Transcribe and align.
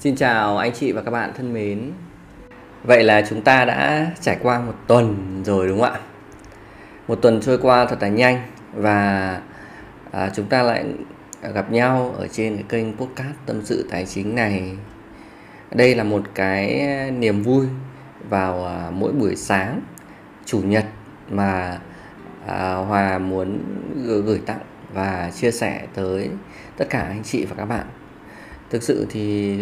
Xin 0.00 0.16
chào 0.16 0.58
anh 0.58 0.72
chị 0.72 0.92
và 0.92 1.02
các 1.02 1.10
bạn 1.10 1.32
thân 1.36 1.52
mến. 1.52 1.92
Vậy 2.84 3.04
là 3.04 3.22
chúng 3.28 3.42
ta 3.42 3.64
đã 3.64 4.10
trải 4.20 4.38
qua 4.42 4.60
một 4.60 4.74
tuần 4.86 5.42
rồi 5.44 5.68
đúng 5.68 5.80
không 5.80 5.92
ạ? 5.92 6.00
Một 7.08 7.14
tuần 7.22 7.40
trôi 7.40 7.58
qua 7.58 7.86
thật 7.86 7.96
là 8.00 8.08
nhanh 8.08 8.42
và 8.74 9.40
à, 10.10 10.30
chúng 10.34 10.46
ta 10.46 10.62
lại 10.62 10.84
gặp 11.54 11.72
nhau 11.72 12.14
ở 12.18 12.28
trên 12.28 12.56
cái 12.56 12.64
kênh 12.68 12.96
podcast 12.96 13.34
tâm 13.46 13.62
sự 13.64 13.88
tài 13.90 14.06
chính 14.06 14.34
này. 14.34 14.76
Đây 15.70 15.94
là 15.94 16.04
một 16.04 16.22
cái 16.34 16.86
niềm 17.10 17.42
vui 17.42 17.66
vào 18.28 18.64
à, 18.66 18.90
mỗi 18.90 19.12
buổi 19.12 19.36
sáng 19.36 19.80
chủ 20.44 20.60
nhật 20.60 20.84
mà 21.28 21.78
à, 22.46 22.74
Hòa 22.74 23.18
muốn 23.18 23.58
gửi 24.04 24.40
tặng 24.46 24.62
và 24.92 25.30
chia 25.34 25.50
sẻ 25.50 25.86
tới 25.94 26.30
tất 26.76 26.86
cả 26.90 27.00
anh 27.00 27.22
chị 27.22 27.44
và 27.44 27.54
các 27.56 27.64
bạn 27.64 27.86
thực 28.70 28.82
sự 28.82 29.06
thì 29.10 29.58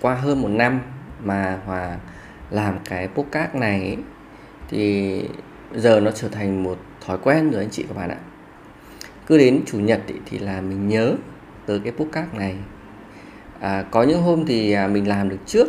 qua 0.00 0.14
hơn 0.14 0.42
một 0.42 0.48
năm 0.48 0.80
mà 1.22 1.58
hòa 1.66 1.96
làm 2.50 2.78
cái 2.84 3.08
podcast 3.08 3.54
này 3.54 3.80
ấy, 3.80 3.96
thì 4.68 5.22
giờ 5.74 6.00
nó 6.00 6.10
trở 6.10 6.28
thành 6.28 6.62
một 6.62 6.78
thói 7.06 7.18
quen 7.22 7.50
rồi 7.50 7.60
anh 7.60 7.70
chị 7.70 7.84
các 7.88 7.96
bạn 7.96 8.10
ạ. 8.10 8.18
Cứ 9.26 9.38
đến 9.38 9.62
chủ 9.66 9.78
nhật 9.78 10.00
ý, 10.06 10.14
thì 10.26 10.38
là 10.38 10.60
mình 10.60 10.88
nhớ 10.88 11.14
tới 11.66 11.80
cái 11.84 11.92
podcast 11.92 12.34
này. 12.34 12.56
À, 13.60 13.84
có 13.90 14.02
những 14.02 14.22
hôm 14.22 14.44
thì 14.46 14.72
à, 14.72 14.88
mình 14.88 15.08
làm 15.08 15.28
được 15.28 15.38
trước 15.46 15.68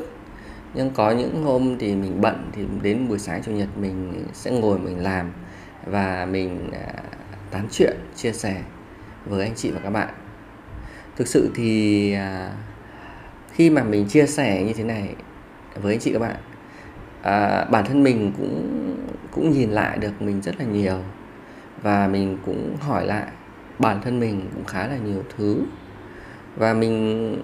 nhưng 0.73 0.89
có 0.89 1.11
những 1.11 1.43
hôm 1.43 1.77
thì 1.79 1.95
mình 1.95 2.21
bận 2.21 2.49
thì 2.51 2.61
đến 2.81 3.07
buổi 3.07 3.19
sáng 3.19 3.43
chủ 3.43 3.51
nhật 3.51 3.69
mình 3.77 4.25
sẽ 4.33 4.51
ngồi 4.51 4.79
mình 4.79 5.03
làm 5.03 5.31
và 5.85 6.27
mình 6.31 6.69
à, 6.71 6.93
tán 7.51 7.67
chuyện 7.71 7.97
chia 8.15 8.31
sẻ 8.31 8.61
với 9.25 9.45
anh 9.45 9.55
chị 9.55 9.71
và 9.71 9.79
các 9.83 9.89
bạn 9.89 10.24
thực 11.15 11.27
sự 11.27 11.49
thì 11.55 12.13
à, 12.13 12.51
khi 13.51 13.69
mà 13.69 13.83
mình 13.83 14.05
chia 14.05 14.25
sẻ 14.25 14.63
như 14.63 14.73
thế 14.73 14.83
này 14.83 15.15
với 15.81 15.93
anh 15.93 15.99
chị 15.99 16.13
các 16.13 16.19
bạn 16.19 16.35
à, 17.21 17.65
bản 17.71 17.85
thân 17.85 18.03
mình 18.03 18.31
cũng 18.37 18.95
cũng 19.31 19.51
nhìn 19.51 19.71
lại 19.71 19.97
được 19.97 20.21
mình 20.21 20.41
rất 20.41 20.55
là 20.59 20.65
nhiều 20.65 20.99
và 21.81 22.07
mình 22.07 22.37
cũng 22.45 22.77
hỏi 22.79 23.05
lại 23.05 23.25
bản 23.79 24.01
thân 24.01 24.19
mình 24.19 24.49
cũng 24.53 24.65
khá 24.65 24.87
là 24.87 24.97
nhiều 24.97 25.23
thứ 25.37 25.61
và 26.55 26.73
mình 26.73 27.37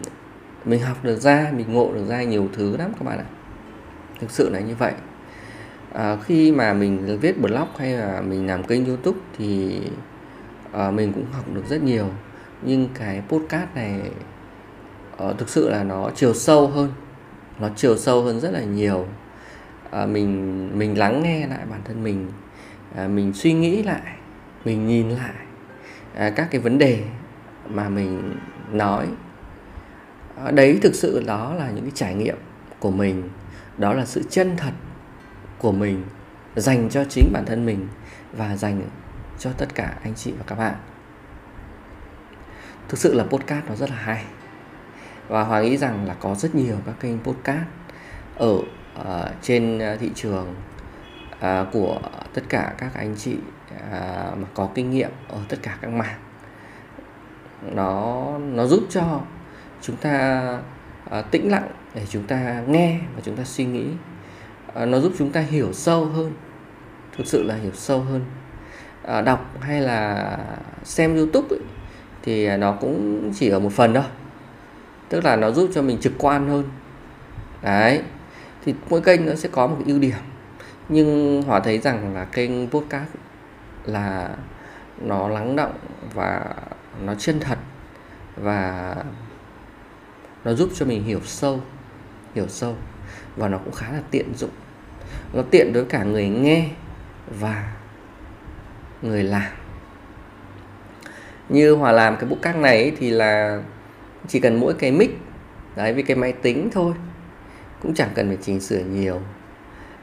mình 0.66 0.82
học 0.82 0.98
được 1.04 1.20
ra 1.20 1.52
mình 1.56 1.74
ngộ 1.74 1.94
được 1.94 2.06
ra 2.06 2.24
nhiều 2.24 2.50
thứ 2.54 2.78
lắm 2.78 2.92
các 3.00 3.06
bạn 3.06 3.18
ạ. 3.18 3.26
Thực 4.20 4.32
sự 4.32 4.50
là 4.50 4.60
như 4.60 4.76
vậy. 4.76 4.94
À, 5.94 6.18
khi 6.24 6.52
mà 6.52 6.74
mình 6.74 7.18
viết 7.22 7.42
blog 7.42 7.68
hay 7.78 7.92
là 7.92 8.22
mình 8.22 8.48
làm 8.48 8.64
kênh 8.64 8.86
youtube 8.86 9.20
thì 9.38 9.82
à, 10.72 10.92
mình 10.92 11.14
cũng 11.14 11.26
học 11.32 11.46
được 11.54 11.64
rất 11.70 11.84
nhiều 11.84 12.10
nhưng 12.62 12.90
cái 12.94 13.22
podcast 13.28 13.76
này 13.76 14.02
uh, 15.24 15.38
thực 15.38 15.50
sự 15.50 15.70
là 15.70 15.84
nó 15.84 16.10
chiều 16.16 16.34
sâu 16.34 16.68
hơn. 16.68 16.94
Nó 17.60 17.70
chiều 17.76 17.98
sâu 17.98 18.24
hơn 18.24 18.40
rất 18.40 18.52
là 18.52 18.64
nhiều. 18.64 19.06
Uh, 20.04 20.10
mình 20.10 20.70
mình 20.80 20.98
lắng 20.98 21.24
nghe 21.24 21.48
lại 21.48 21.66
bản 21.70 21.82
thân 21.86 22.04
mình. 22.04 22.28
Uh, 22.92 23.10
mình 23.10 23.34
suy 23.34 23.54
nghĩ 23.54 23.84
lại 23.84 24.18
mình 24.66 24.88
nhìn 24.88 25.10
lại 25.10 25.34
uh, 26.28 26.36
các 26.36 26.48
cái 26.52 26.62
vấn 26.62 26.78
đề 26.78 27.04
mà 27.70 27.90
mình 27.90 28.36
nói. 28.72 29.08
Uh, 30.48 30.54
đấy 30.54 30.80
thực 30.82 30.96
sự 30.96 31.24
đó 31.28 31.54
là 31.54 31.70
những 31.70 31.84
cái 31.84 31.94
trải 31.96 32.16
nghiệm 32.16 32.38
của 32.80 32.92
mình. 32.92 33.30
Đó 33.78 33.94
là 33.94 34.06
sự 34.06 34.24
chân 34.30 34.58
thật 34.58 34.74
của 35.60 35.72
mình 35.72 36.04
dành 36.56 36.90
cho 36.90 37.04
chính 37.10 37.30
bản 37.34 37.46
thân 37.46 37.66
mình 37.66 37.88
và 38.34 38.58
dành 38.58 38.82
cho 39.40 39.52
tất 39.58 39.76
cả 39.76 39.98
anh 40.04 40.16
chị 40.16 40.32
và 40.38 40.44
các 40.48 40.56
bạn 40.56 40.76
thực 42.92 42.98
sự 42.98 43.14
là 43.14 43.24
podcast 43.24 43.66
nó 43.68 43.76
rất 43.76 43.90
là 43.90 43.96
hay. 43.96 44.24
Và 45.28 45.44
hòa 45.44 45.62
nghĩ 45.62 45.78
rằng 45.78 46.08
là 46.08 46.16
có 46.20 46.36
rất 46.36 46.56
nhiều 46.56 46.76
các 46.86 46.96
kênh 47.00 47.20
podcast 47.20 47.68
ở 48.36 48.52
uh, 48.52 48.66
trên 49.42 49.80
à, 49.80 49.96
thị 50.00 50.12
trường 50.16 50.56
uh, 51.36 51.68
của 51.72 52.02
tất 52.34 52.42
cả 52.50 52.74
các 52.78 52.94
anh 52.94 53.16
chị 53.18 53.38
uh, 53.76 54.38
mà 54.38 54.48
có 54.54 54.70
kinh 54.76 54.92
nghiệm 54.92 55.10
ở 55.28 55.38
tất 55.50 55.58
cả 55.62 55.78
các 55.82 55.92
mảng 55.92 56.20
nó 57.62 58.26
nó 58.40 58.66
giúp 58.66 58.84
cho 58.90 59.22
chúng 59.82 59.96
ta 59.96 60.44
uh, 61.20 61.32
tĩnh 61.32 61.52
lặng 61.52 61.68
để 61.96 62.06
chúng 62.10 62.24
ta 62.24 62.64
nghe 62.68 63.00
và 63.16 63.22
chúng 63.24 63.36
ta 63.36 63.44
suy 63.44 63.66
nghĩ. 63.66 63.86
Uh, 64.82 64.88
nó 64.88 65.00
giúp 65.00 65.14
chúng 65.18 65.32
ta 65.32 65.40
hiểu 65.40 65.74
sâu 65.74 66.06
hơn 66.06 66.34
thực 67.18 67.28
sự 67.28 67.44
là 67.44 67.56
hiểu 67.56 67.72
sâu 67.74 68.02
hơn. 68.02 68.26
Uh, 69.04 69.26
đọc 69.26 69.52
hay 69.62 69.82
là 69.82 70.38
xem 70.84 71.16
youtube 71.16 71.48
ấy, 71.50 71.61
thì 72.24 72.58
nó 72.58 72.72
cũng 72.72 73.32
chỉ 73.36 73.50
ở 73.50 73.60
một 73.60 73.74
phần 73.74 73.94
thôi. 73.94 74.04
Tức 75.10 75.26
là 75.26 75.36
nó 75.36 75.52
giúp 75.52 75.70
cho 75.74 75.82
mình 75.82 75.98
trực 76.02 76.14
quan 76.18 76.50
hơn. 76.50 76.70
Đấy. 77.62 78.02
Thì 78.66 78.74
mỗi 78.90 79.02
kênh 79.02 79.26
nó 79.26 79.36
sẽ 79.36 79.50
có 79.52 79.68
một 79.68 79.76
cái 79.80 79.88
ưu 79.88 80.00
điểm. 80.00 80.18
Nhưng 80.90 81.42
họ 81.44 81.60
thấy 81.60 81.78
rằng 81.78 82.14
là 82.14 82.26
kênh 82.26 82.70
podcast 82.70 83.10
là 83.86 84.30
nó 85.02 85.28
lắng 85.28 85.56
động 85.56 85.74
và 86.14 86.46
nó 87.04 87.16
chân 87.16 87.40
thật 87.40 87.58
và 88.36 88.96
nó 90.46 90.54
giúp 90.54 90.70
cho 90.76 90.86
mình 90.86 91.04
hiểu 91.04 91.20
sâu 91.24 91.62
hiểu 92.36 92.48
sâu 92.48 92.76
và 93.36 93.48
nó 93.48 93.58
cũng 93.58 93.74
khá 93.74 93.92
là 93.92 94.02
tiện 94.12 94.36
dụng. 94.36 94.50
Nó 95.34 95.42
tiện 95.52 95.74
đối 95.74 95.86
cả 95.86 96.04
người 96.04 96.30
nghe 96.30 96.70
và 97.40 97.74
người 99.02 99.24
làm 99.24 99.52
như 101.52 101.74
hòa 101.74 101.92
làm 101.92 102.16
cái 102.16 102.30
book 102.30 102.56
này 102.56 102.78
ấy, 102.78 102.94
thì 102.98 103.10
là 103.10 103.62
chỉ 104.28 104.40
cần 104.40 104.60
mỗi 104.60 104.74
cái 104.74 104.92
mic 104.92 105.18
đấy 105.76 105.94
với 105.94 106.04
cái 106.04 106.18
máy 106.18 106.32
tính 106.32 106.70
thôi. 106.72 106.94
Cũng 107.82 107.94
chẳng 107.94 108.10
cần 108.16 108.28
phải 108.28 108.38
chỉnh 108.42 108.60
sửa 108.60 108.80
nhiều. 108.80 109.22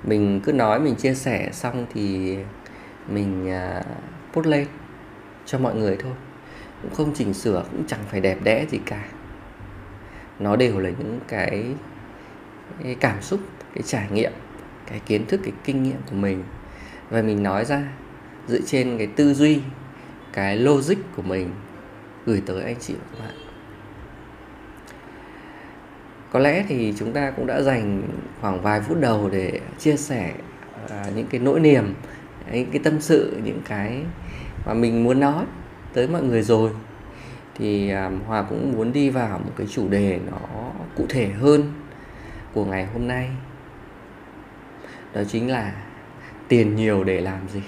Mình 0.04 0.40
cứ 0.44 0.52
nói 0.52 0.80
mình 0.80 0.94
chia 0.94 1.14
sẻ 1.14 1.48
xong 1.52 1.86
thì 1.94 2.36
mình 3.08 3.52
uh, 3.78 3.86
post 4.32 4.46
lên 4.46 4.66
cho 5.46 5.58
mọi 5.58 5.74
người 5.74 5.96
thôi. 6.02 6.12
Cũng 6.82 6.94
không 6.94 7.14
chỉnh 7.14 7.34
sửa 7.34 7.64
cũng 7.72 7.84
chẳng 7.86 8.00
phải 8.10 8.20
đẹp 8.20 8.38
đẽ 8.42 8.66
gì 8.70 8.78
cả. 8.86 9.04
Nó 10.38 10.56
đều 10.56 10.78
là 10.78 10.90
những 10.90 11.20
cái, 11.28 11.64
cái 12.82 12.96
cảm 13.00 13.22
xúc 13.22 13.40
cái 13.74 13.82
trải 13.82 14.06
nghiệm 14.12 14.32
cái 14.86 15.00
kiến 15.06 15.26
thức 15.26 15.40
cái 15.44 15.52
kinh 15.64 15.82
nghiệm 15.82 16.00
của 16.10 16.16
mình. 16.16 16.44
Và 17.10 17.22
mình 17.22 17.42
nói 17.42 17.64
ra 17.64 17.82
dựa 18.48 18.60
trên 18.66 18.98
cái 18.98 19.06
tư 19.06 19.34
duy 19.34 19.60
cái 20.38 20.56
logic 20.56 20.96
của 21.16 21.22
mình 21.22 21.50
gửi 22.26 22.42
tới 22.46 22.64
anh 22.64 22.76
chị 22.80 22.94
và 22.94 23.18
các 23.18 23.24
bạn. 23.24 23.34
Có 26.32 26.38
lẽ 26.38 26.64
thì 26.68 26.94
chúng 26.98 27.12
ta 27.12 27.30
cũng 27.30 27.46
đã 27.46 27.62
dành 27.62 28.02
khoảng 28.40 28.62
vài 28.62 28.80
phút 28.80 29.00
đầu 29.00 29.28
để 29.32 29.60
chia 29.78 29.96
sẻ 29.96 30.34
uh, 30.84 30.90
những 31.16 31.26
cái 31.26 31.40
nỗi 31.40 31.60
niềm 31.60 31.94
những 32.52 32.70
cái 32.70 32.80
tâm 32.84 33.00
sự 33.00 33.40
những 33.44 33.60
cái 33.64 34.02
mà 34.66 34.74
mình 34.74 35.04
muốn 35.04 35.20
nói 35.20 35.44
tới 35.92 36.08
mọi 36.08 36.22
người 36.22 36.42
rồi. 36.42 36.70
Thì 37.54 37.90
um, 37.90 38.20
hòa 38.26 38.42
cũng 38.42 38.72
muốn 38.72 38.92
đi 38.92 39.10
vào 39.10 39.38
một 39.38 39.52
cái 39.56 39.66
chủ 39.66 39.88
đề 39.88 40.18
nó 40.30 40.70
cụ 40.96 41.06
thể 41.08 41.28
hơn 41.28 41.72
của 42.54 42.64
ngày 42.64 42.86
hôm 42.86 43.08
nay. 43.08 43.30
Đó 45.14 45.20
chính 45.28 45.50
là 45.50 45.72
tiền 46.48 46.76
nhiều 46.76 47.04
để 47.04 47.20
làm 47.20 47.48
gì. 47.48 47.62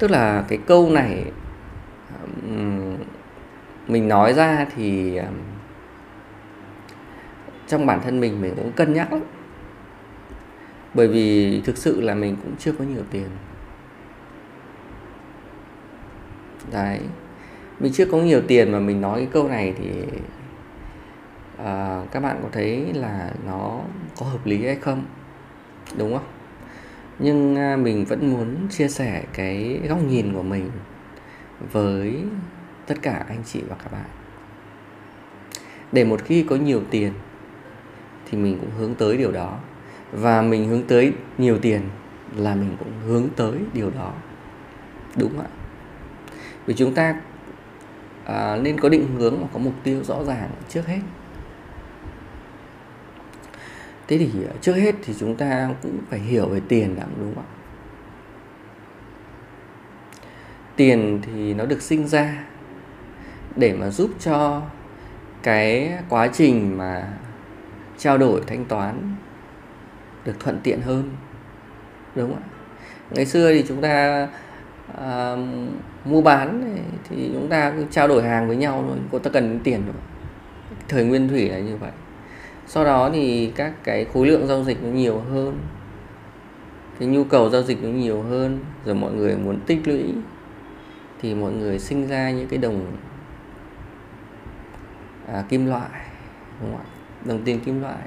Tức 0.00 0.10
là 0.10 0.44
cái 0.48 0.58
câu 0.66 0.90
này 0.90 1.24
mình 3.88 4.08
nói 4.08 4.34
ra 4.34 4.66
thì 4.76 5.18
trong 7.66 7.86
bản 7.86 8.00
thân 8.02 8.20
mình 8.20 8.40
mình 8.40 8.54
cũng 8.56 8.72
cân 8.72 8.92
nhắc 8.92 9.12
lắm. 9.12 9.22
Bởi 10.94 11.08
vì 11.08 11.60
thực 11.60 11.76
sự 11.76 12.00
là 12.00 12.14
mình 12.14 12.36
cũng 12.42 12.56
chưa 12.58 12.72
có 12.72 12.84
nhiều 12.84 13.02
tiền. 13.10 13.28
Đấy. 16.72 17.00
Mình 17.80 17.92
chưa 17.92 18.06
có 18.06 18.18
nhiều 18.18 18.42
tiền 18.48 18.72
mà 18.72 18.78
mình 18.78 19.00
nói 19.00 19.18
cái 19.18 19.28
câu 19.32 19.48
này 19.48 19.74
thì 19.78 19.90
uh, 21.62 22.10
các 22.10 22.20
bạn 22.22 22.40
có 22.42 22.48
thấy 22.52 22.86
là 22.94 23.32
nó 23.46 23.80
có 24.18 24.26
hợp 24.26 24.46
lý 24.46 24.66
hay 24.66 24.76
không? 24.76 25.04
Đúng 25.98 26.12
không? 26.12 26.26
Nhưng 27.22 27.56
à, 27.56 27.76
mình 27.76 28.04
vẫn 28.04 28.32
muốn 28.32 28.68
chia 28.70 28.88
sẻ 28.88 29.22
cái 29.32 29.80
góc 29.88 29.98
nhìn 30.02 30.34
của 30.34 30.42
mình 30.42 30.70
với 31.72 32.22
tất 32.86 32.94
cả 33.02 33.24
anh 33.28 33.42
chị 33.44 33.62
và 33.68 33.76
các 33.76 33.92
bạn. 33.92 34.10
Để 35.92 36.04
một 36.04 36.20
khi 36.24 36.42
có 36.42 36.56
nhiều 36.56 36.82
tiền 36.90 37.12
thì 38.30 38.38
mình 38.38 38.58
cũng 38.60 38.70
hướng 38.78 38.94
tới 38.94 39.16
điều 39.16 39.32
đó. 39.32 39.58
Và 40.12 40.42
mình 40.42 40.68
hướng 40.68 40.82
tới 40.82 41.12
nhiều 41.38 41.58
tiền 41.58 41.80
là 42.36 42.54
mình 42.54 42.76
cũng 42.78 42.92
hướng 43.06 43.28
tới 43.36 43.54
điều 43.72 43.90
đó. 43.90 44.12
Đúng 45.16 45.40
ạ? 45.40 45.46
Vì 46.66 46.74
chúng 46.74 46.94
ta 46.94 47.20
à, 48.24 48.56
nên 48.56 48.80
có 48.80 48.88
định 48.88 49.06
hướng 49.16 49.40
và 49.40 49.46
có 49.52 49.58
mục 49.58 49.74
tiêu 49.84 50.04
rõ 50.04 50.24
ràng 50.24 50.50
trước 50.68 50.86
hết 50.86 51.00
thế 54.10 54.18
thì 54.18 54.30
ờ, 54.48 54.54
trước 54.60 54.74
hết 54.74 54.94
thì 55.02 55.14
chúng 55.18 55.36
ta 55.36 55.68
cũng 55.82 55.98
phải 56.10 56.18
hiểu 56.18 56.46
về 56.48 56.60
tiền 56.68 56.96
đã 56.96 57.06
đúng 57.18 57.34
không 57.34 57.44
ạ? 57.44 57.48
Tiền 60.76 61.20
thì 61.22 61.54
nó 61.54 61.64
được 61.64 61.82
sinh 61.82 62.06
ra 62.06 62.44
để 63.56 63.72
mà 63.72 63.90
giúp 63.90 64.10
cho 64.20 64.62
cái 65.42 65.92
quá 66.08 66.28
trình 66.32 66.78
mà 66.78 67.08
trao 67.98 68.18
đổi 68.18 68.40
thanh 68.46 68.64
toán 68.64 69.14
được 70.24 70.40
thuận 70.40 70.60
tiện 70.62 70.80
hơn 70.80 71.10
đúng 72.14 72.32
không 72.32 72.42
ạ? 72.42 72.46
Ngày 73.10 73.26
xưa 73.26 73.52
thì 73.54 73.64
chúng 73.68 73.80
ta 73.80 74.28
à, 74.98 75.36
mua 76.04 76.22
bán 76.22 76.74
thì 77.08 77.30
chúng 77.34 77.48
ta 77.48 77.70
cứ 77.70 77.84
trao 77.90 78.08
đổi 78.08 78.22
hàng 78.22 78.48
với 78.48 78.56
nhau 78.56 78.84
thôi 78.88 78.98
có 79.12 79.18
ta 79.18 79.30
cần 79.30 79.60
tiền 79.64 79.82
rồi 79.86 79.94
thời 80.88 81.04
nguyên 81.04 81.28
thủy 81.28 81.48
là 81.48 81.58
như 81.58 81.76
vậy 81.76 81.90
sau 82.72 82.84
đó 82.84 83.10
thì 83.12 83.52
các 83.56 83.72
cái 83.84 84.04
khối 84.04 84.26
lượng 84.26 84.46
giao 84.46 84.64
dịch 84.64 84.82
nó 84.82 84.88
nhiều 84.88 85.18
hơn. 85.18 85.58
Cái 86.98 87.08
nhu 87.08 87.24
cầu 87.24 87.50
giao 87.50 87.62
dịch 87.62 87.82
nó 87.82 87.88
nhiều 87.88 88.22
hơn 88.22 88.58
rồi 88.84 88.94
mọi 88.94 89.12
người 89.12 89.36
muốn 89.36 89.60
tích 89.66 89.88
lũy 89.88 90.04
thì 91.20 91.34
mọi 91.34 91.52
người 91.52 91.78
sinh 91.78 92.06
ra 92.06 92.30
những 92.30 92.48
cái 92.48 92.58
đồng 92.58 92.96
à, 95.32 95.44
kim 95.48 95.66
loại 95.66 95.90
đúng 96.60 96.70
không 96.70 96.80
ạ? 96.80 96.86
Đồng 97.24 97.42
tiền 97.44 97.60
kim 97.60 97.82
loại. 97.82 98.04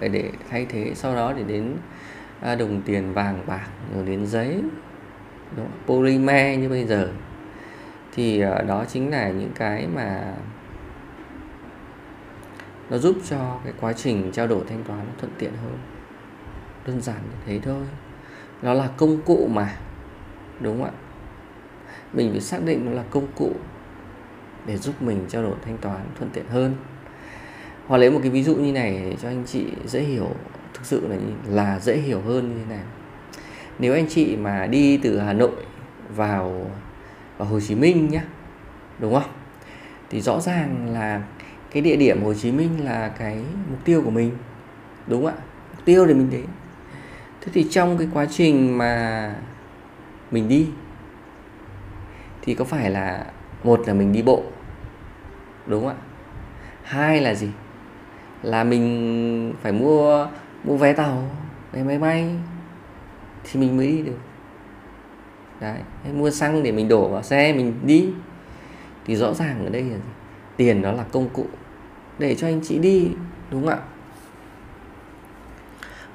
Để 0.00 0.30
thay 0.50 0.66
thế 0.68 0.92
sau 0.94 1.14
đó 1.14 1.32
để 1.32 1.42
đến 1.42 1.76
à, 2.40 2.54
đồng 2.54 2.82
tiền 2.82 3.12
vàng 3.12 3.42
bạc 3.46 3.68
rồi 3.94 4.04
đến 4.06 4.26
giấy 4.26 4.62
đúng 5.56 5.66
không? 5.66 5.70
polymer 5.86 6.58
như 6.58 6.68
bây 6.68 6.84
giờ. 6.84 7.08
Thì 8.14 8.40
à, 8.40 8.62
đó 8.62 8.84
chính 8.88 9.10
là 9.10 9.28
những 9.28 9.52
cái 9.54 9.86
mà 9.94 10.34
nó 12.90 12.98
giúp 12.98 13.16
cho 13.28 13.58
cái 13.64 13.72
quá 13.80 13.92
trình 13.92 14.32
trao 14.32 14.46
đổi 14.46 14.64
thanh 14.68 14.84
toán 14.84 14.98
nó 14.98 15.12
thuận 15.18 15.32
tiện 15.38 15.52
hơn. 15.62 15.78
Đơn 16.86 17.00
giản 17.00 17.16
như 17.16 17.36
thế 17.46 17.60
thôi. 17.64 17.84
Nó 18.62 18.74
là 18.74 18.88
công 18.96 19.22
cụ 19.22 19.48
mà, 19.52 19.76
đúng 20.60 20.76
không 20.76 20.86
ạ? 20.86 20.92
Mình 22.12 22.30
phải 22.32 22.40
xác 22.40 22.64
định 22.64 22.86
nó 22.86 22.92
là 22.92 23.04
công 23.10 23.26
cụ 23.36 23.52
để 24.66 24.76
giúp 24.76 25.02
mình 25.02 25.24
trao 25.28 25.42
đổi 25.42 25.54
thanh 25.64 25.78
toán 25.78 26.00
thuận 26.18 26.30
tiện 26.30 26.46
hơn. 26.48 26.74
Hoặc 27.86 27.98
lấy 27.98 28.10
một 28.10 28.18
cái 28.22 28.30
ví 28.30 28.42
dụ 28.42 28.54
như 28.54 28.72
này 28.72 29.00
để 29.10 29.16
cho 29.22 29.28
anh 29.28 29.44
chị 29.46 29.66
dễ 29.86 30.00
hiểu, 30.00 30.30
thực 30.74 30.84
sự 30.84 31.08
là 31.08 31.16
là 31.46 31.80
dễ 31.80 31.96
hiểu 31.96 32.20
hơn 32.20 32.48
như 32.48 32.54
thế 32.58 32.76
này. 32.76 32.84
Nếu 33.78 33.94
anh 33.94 34.06
chị 34.08 34.36
mà 34.36 34.66
đi 34.66 34.96
từ 34.96 35.18
Hà 35.18 35.32
Nội 35.32 35.64
vào 36.16 36.70
vào 37.38 37.48
Hồ 37.48 37.60
Chí 37.60 37.74
Minh 37.74 38.08
nhá, 38.10 38.24
đúng 38.98 39.14
không? 39.14 39.30
Thì 40.10 40.20
rõ 40.20 40.40
ràng 40.40 40.92
là 40.92 41.22
cái 41.70 41.82
địa 41.82 41.96
điểm 41.96 42.22
Hồ 42.22 42.34
Chí 42.34 42.52
Minh 42.52 42.84
là 42.84 43.08
cái 43.08 43.38
mục 43.70 43.84
tiêu 43.84 44.02
của 44.04 44.10
mình, 44.10 44.30
đúng 45.06 45.24
không 45.24 45.34
ạ? 45.34 45.42
Mục 45.76 45.84
tiêu 45.84 46.06
để 46.06 46.14
mình 46.14 46.30
đến. 46.30 46.46
Thế 47.40 47.52
thì 47.54 47.66
trong 47.70 47.98
cái 47.98 48.08
quá 48.14 48.26
trình 48.30 48.78
mà 48.78 49.34
mình 50.30 50.48
đi, 50.48 50.68
thì 52.42 52.54
có 52.54 52.64
phải 52.64 52.90
là 52.90 53.26
một 53.64 53.82
là 53.86 53.94
mình 53.94 54.12
đi 54.12 54.22
bộ, 54.22 54.42
đúng 55.66 55.80
không 55.80 55.90
ạ? 55.90 55.96
Hai 56.82 57.20
là 57.20 57.34
gì? 57.34 57.48
Là 58.42 58.64
mình 58.64 59.54
phải 59.62 59.72
mua 59.72 60.26
mua 60.64 60.76
vé 60.76 60.92
tàu, 60.92 61.30
vé 61.72 61.82
máy 61.82 61.98
bay, 61.98 62.36
thì 63.44 63.60
mình 63.60 63.76
mới 63.76 63.86
đi 63.86 64.02
được. 64.02 64.18
Đấy, 65.60 65.78
mua 66.14 66.30
xăng 66.30 66.62
để 66.62 66.72
mình 66.72 66.88
đổ 66.88 67.08
vào 67.08 67.22
xe, 67.22 67.52
mình 67.52 67.74
đi. 67.84 68.08
Thì 69.04 69.16
rõ 69.16 69.34
ràng 69.34 69.64
ở 69.64 69.70
đây 69.70 69.82
là 69.82 69.96
gì? 69.96 70.15
Tiền 70.56 70.82
đó 70.82 70.92
là 70.92 71.04
công 71.12 71.28
cụ 71.28 71.46
để 72.18 72.34
cho 72.34 72.46
anh 72.46 72.60
chị 72.64 72.78
đi 72.78 73.10
đúng 73.50 73.66
không 73.66 73.70
ạ? 73.70 73.78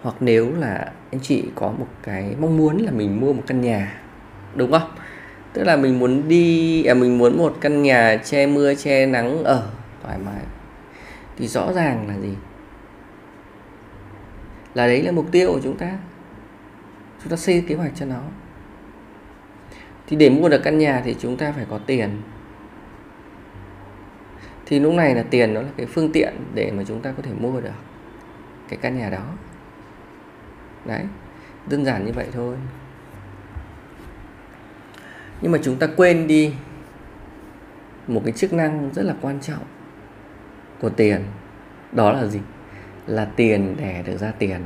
Hoặc 0.01 0.15
nếu 0.19 0.55
là 0.55 0.91
anh 1.11 1.21
chị 1.21 1.43
có 1.55 1.67
một 1.69 1.87
cái 2.03 2.35
mong 2.39 2.57
muốn 2.57 2.77
là 2.77 2.91
mình 2.91 3.19
mua 3.19 3.33
một 3.33 3.43
căn 3.47 3.61
nhà 3.61 4.01
đúng 4.55 4.71
không? 4.71 4.91
Tức 5.53 5.63
là 5.63 5.75
mình 5.75 5.99
muốn 5.99 6.27
đi 6.27 6.83
à, 6.83 6.93
mình 6.93 7.17
muốn 7.17 7.37
một 7.37 7.57
căn 7.61 7.83
nhà 7.83 8.17
che 8.17 8.47
mưa 8.47 8.75
che 8.75 9.05
nắng 9.05 9.43
ở 9.43 9.67
thoải 10.03 10.17
mái. 10.25 10.43
Thì 11.37 11.47
rõ 11.47 11.73
ràng 11.73 12.07
là 12.07 12.19
gì? 12.19 12.35
Là 14.73 14.87
đấy 14.87 15.01
là 15.03 15.11
mục 15.11 15.25
tiêu 15.31 15.51
của 15.53 15.59
chúng 15.63 15.77
ta. 15.77 15.91
Chúng 17.23 17.31
ta 17.31 17.37
xây 17.37 17.63
kế 17.67 17.75
hoạch 17.75 17.91
cho 17.95 18.05
nó. 18.05 18.21
Thì 20.07 20.17
để 20.17 20.29
mua 20.29 20.49
được 20.49 20.61
căn 20.63 20.77
nhà 20.77 21.01
thì 21.05 21.15
chúng 21.19 21.37
ta 21.37 21.51
phải 21.51 21.65
có 21.69 21.77
tiền 21.85 22.21
thì 24.71 24.79
lúc 24.79 24.93
này 24.93 25.15
là 25.15 25.23
tiền 25.29 25.53
nó 25.53 25.61
là 25.61 25.69
cái 25.77 25.85
phương 25.85 26.11
tiện 26.11 26.33
để 26.53 26.71
mà 26.71 26.83
chúng 26.87 27.01
ta 27.01 27.11
có 27.17 27.23
thể 27.23 27.31
mua 27.39 27.61
được 27.61 27.69
cái 28.69 28.79
căn 28.81 28.97
nhà 28.97 29.09
đó. 29.09 29.23
Đấy, 30.85 31.03
đơn 31.69 31.85
giản 31.85 32.05
như 32.05 32.11
vậy 32.15 32.27
thôi. 32.33 32.55
Nhưng 35.41 35.51
mà 35.51 35.57
chúng 35.63 35.75
ta 35.75 35.87
quên 35.97 36.27
đi 36.27 36.53
một 38.07 38.21
cái 38.25 38.33
chức 38.33 38.53
năng 38.53 38.89
rất 38.93 39.01
là 39.01 39.13
quan 39.21 39.39
trọng 39.39 39.63
của 40.81 40.89
tiền. 40.89 41.21
Đó 41.91 42.11
là 42.11 42.25
gì? 42.25 42.39
Là 43.07 43.25
tiền 43.25 43.75
để 43.77 44.03
được 44.05 44.17
ra 44.17 44.31
tiền. 44.39 44.61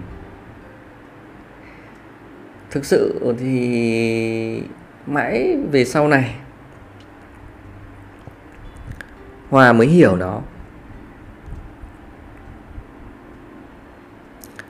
Thực 2.72 2.86
sự 2.86 3.34
thì 3.40 4.63
mãi 5.06 5.58
về 5.72 5.86
sau 5.86 6.08
này 6.08 6.36
hòa 9.56 9.74
mới 9.74 9.88
hiểu 9.88 10.16
nó. 10.16 10.42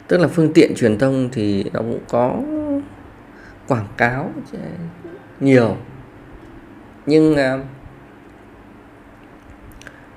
Tức 0.07 0.17
là 0.17 0.27
phương 0.27 0.53
tiện 0.53 0.75
truyền 0.75 0.97
thông 0.97 1.29
thì 1.31 1.69
nó 1.73 1.79
cũng 1.79 1.99
có 2.09 2.37
quảng 3.67 3.87
cáo 3.97 4.31
nhiều. 5.39 5.77
Nhưng 7.05 7.35
à, 7.35 7.59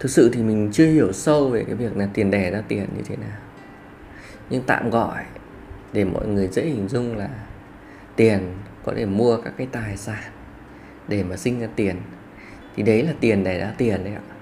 thực 0.00 0.11
sự 0.11 0.31
thì 0.32 0.43
mình 0.43 0.71
chưa 0.73 0.87
hiểu 0.87 1.12
sâu 1.12 1.50
về 1.50 1.64
cái 1.64 1.75
việc 1.75 1.97
là 1.97 2.09
tiền 2.14 2.31
đẻ 2.31 2.50
ra 2.50 2.62
tiền 2.69 2.87
như 2.97 3.03
thế 3.09 3.17
nào. 3.17 3.38
Nhưng 4.50 4.62
tạm 4.67 4.91
gọi 4.91 5.25
để 5.93 6.05
mọi 6.05 6.26
người 6.26 6.47
dễ 6.47 6.62
hình 6.62 6.88
dung 6.88 7.17
là 7.17 7.29
tiền 8.17 8.55
có 8.85 8.93
thể 8.97 9.06
mua 9.06 9.37
các 9.37 9.53
cái 9.56 9.69
tài 9.73 9.97
sản 9.97 10.32
để 11.09 11.25
mà 11.25 11.37
sinh 11.37 11.61
ra 11.61 11.69
tiền. 11.76 11.97
Thì 12.76 12.82
đấy 12.82 13.03
là 13.03 13.12
tiền 13.21 13.44
đẻ 13.44 13.59
ra 13.59 13.73
tiền 13.79 14.05
đấy 14.05 14.14
ạ. 14.14 14.38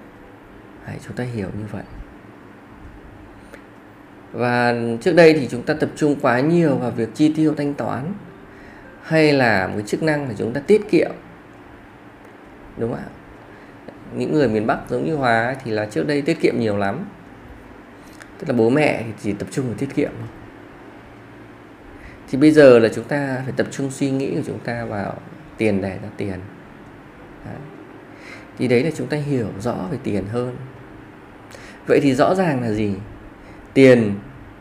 Đấy, 0.87 0.97
chúng 1.07 1.17
ta 1.17 1.25
hiểu 1.25 1.49
như 1.59 1.65
vậy. 1.73 1.83
Và 4.33 4.75
trước 5.01 5.13
đây 5.13 5.35
thì 5.35 5.49
chúng 5.51 5.63
ta 5.63 5.75
tập 5.75 5.91
trung 5.97 6.17
quá 6.23 6.41
nhiều 6.41 6.77
vào 6.77 6.91
việc 6.91 7.09
chi 7.15 7.33
tiêu 7.37 7.55
thanh 7.55 7.75
toán 7.75 8.13
hay 9.03 9.33
là 9.33 9.67
một 9.67 9.73
cái 9.77 9.87
chức 9.87 10.03
năng 10.03 10.29
là 10.29 10.35
chúng 10.39 10.53
ta 10.53 10.61
tiết 10.61 10.91
kiệm. 10.91 11.11
Đúng 12.77 12.91
không 12.93 13.01
ạ? 13.01 13.09
Những 14.17 14.33
người 14.33 14.49
miền 14.49 14.67
Bắc 14.67 14.79
giống 14.89 15.05
như 15.05 15.15
Hòa 15.15 15.57
thì 15.65 15.71
là 15.71 15.87
trước 15.87 16.07
đây 16.07 16.23
tiết 16.23 16.41
kiệm 16.41 16.55
nhiều 16.59 16.77
lắm. 16.77 17.05
Tức 18.39 18.49
là 18.49 18.55
bố 18.55 18.71
mẹ 18.71 19.03
thì 19.07 19.13
chỉ 19.23 19.33
tập 19.33 19.49
trung 19.51 19.67
vào 19.67 19.75
tiết 19.79 19.95
kiệm 19.95 20.11
thôi. 20.19 20.29
Thì 22.29 22.39
bây 22.39 22.51
giờ 22.51 22.79
là 22.79 22.89
chúng 22.95 23.05
ta 23.05 23.43
phải 23.45 23.53
tập 23.57 23.67
trung 23.71 23.91
suy 23.91 24.11
nghĩ 24.11 24.35
của 24.35 24.43
chúng 24.47 24.59
ta 24.59 24.85
vào 24.85 25.15
tiền 25.57 25.83
để 25.83 25.99
ra 26.03 26.09
tiền. 26.17 26.41
Đấy 27.45 27.55
thì 28.59 28.69
đấy 28.69 28.83
là 28.83 28.91
chúng 28.97 29.07
ta 29.07 29.17
hiểu 29.17 29.47
rõ 29.61 29.75
về 29.91 29.99
tiền 30.03 30.25
hơn. 30.33 30.57
Vậy 31.87 32.01
thì 32.03 32.15
rõ 32.15 32.35
ràng 32.35 32.63
là 32.63 32.73
gì? 32.73 32.95
Tiền 33.75 34.15